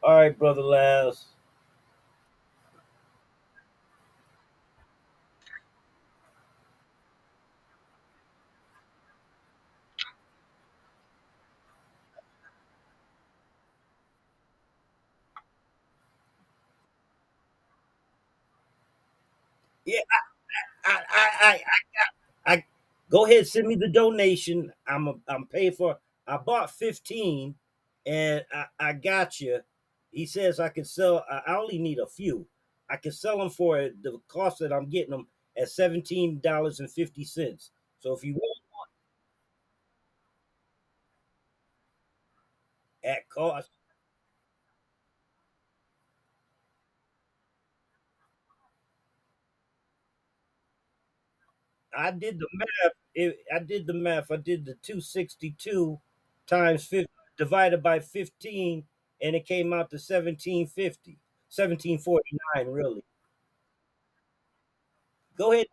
All 0.03 0.13
right, 0.15 0.37
brother 0.37 0.61
Laz. 0.61 1.27
Yeah, 19.89 19.99
I, 20.85 20.99
I, 21.09 21.59
I, 22.45 22.53
I, 22.53 22.65
go 23.09 23.25
ahead. 23.25 23.47
Send 23.47 23.67
me 23.67 23.75
the 23.75 23.89
donation. 23.89 24.71
I'm, 24.87 25.07
a, 25.07 25.13
I'm 25.27 25.45
paying 25.47 25.73
for. 25.73 25.97
I 26.27 26.37
bought 26.37 26.71
15, 26.71 27.55
and 28.05 28.45
I, 28.53 28.65
I 28.79 28.93
got 28.93 29.39
you. 29.41 29.59
He 30.11 30.25
says 30.25 30.59
I 30.59 30.69
can 30.69 30.85
sell. 30.85 31.25
I 31.29 31.55
only 31.55 31.79
need 31.79 31.99
a 31.99 32.07
few. 32.07 32.47
I 32.89 32.97
can 32.97 33.11
sell 33.11 33.37
them 33.37 33.49
for 33.49 33.77
the 34.01 34.19
cost 34.27 34.59
that 34.59 34.73
I'm 34.73 34.89
getting 34.89 35.11
them 35.11 35.27
at 35.57 35.69
seventeen 35.69 36.39
dollars 36.41 36.79
and 36.79 36.91
fifty 36.91 37.23
cents. 37.25 37.71
So 37.99 38.13
if 38.13 38.23
you 38.23 38.33
want 38.33 38.57
at 43.03 43.27
cost, 43.29 43.69
I 51.97 52.11
did 52.11 52.39
the 52.39 52.47
math. 52.53 52.93
It, 53.15 53.39
I 53.53 53.59
did 53.59 53.87
the 53.87 53.93
math. 53.93 54.31
I 54.31 54.37
did 54.37 54.65
the 54.65 54.75
262 54.81 55.99
times 56.47 56.85
50 56.85 57.09
divided 57.37 57.81
by 57.81 57.99
15, 57.99 58.83
and 59.21 59.35
it 59.35 59.45
came 59.45 59.73
out 59.73 59.89
to 59.91 59.97
1750, 59.97 61.17
1749, 61.49 62.67
really. 62.67 63.03
Go 65.37 65.53
ahead. 65.53 65.67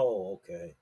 Oh, 0.00 0.32
okay. 0.34 0.74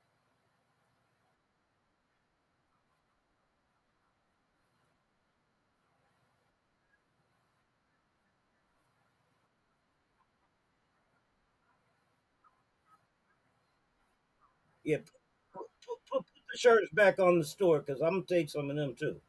Yeah, 14.84 14.98
put, 15.54 15.66
put, 15.86 15.98
put, 16.10 16.24
the 16.52 16.58
shirts 16.58 16.88
back 16.92 17.18
on 17.20 17.38
the 17.38 17.44
store 17.44 17.80
because 17.80 18.00
I'm 18.00 18.14
gonna 18.14 18.24
take 18.26 18.50
some 18.50 18.70
of 18.70 18.76
them 18.76 18.94
too. 18.98 19.20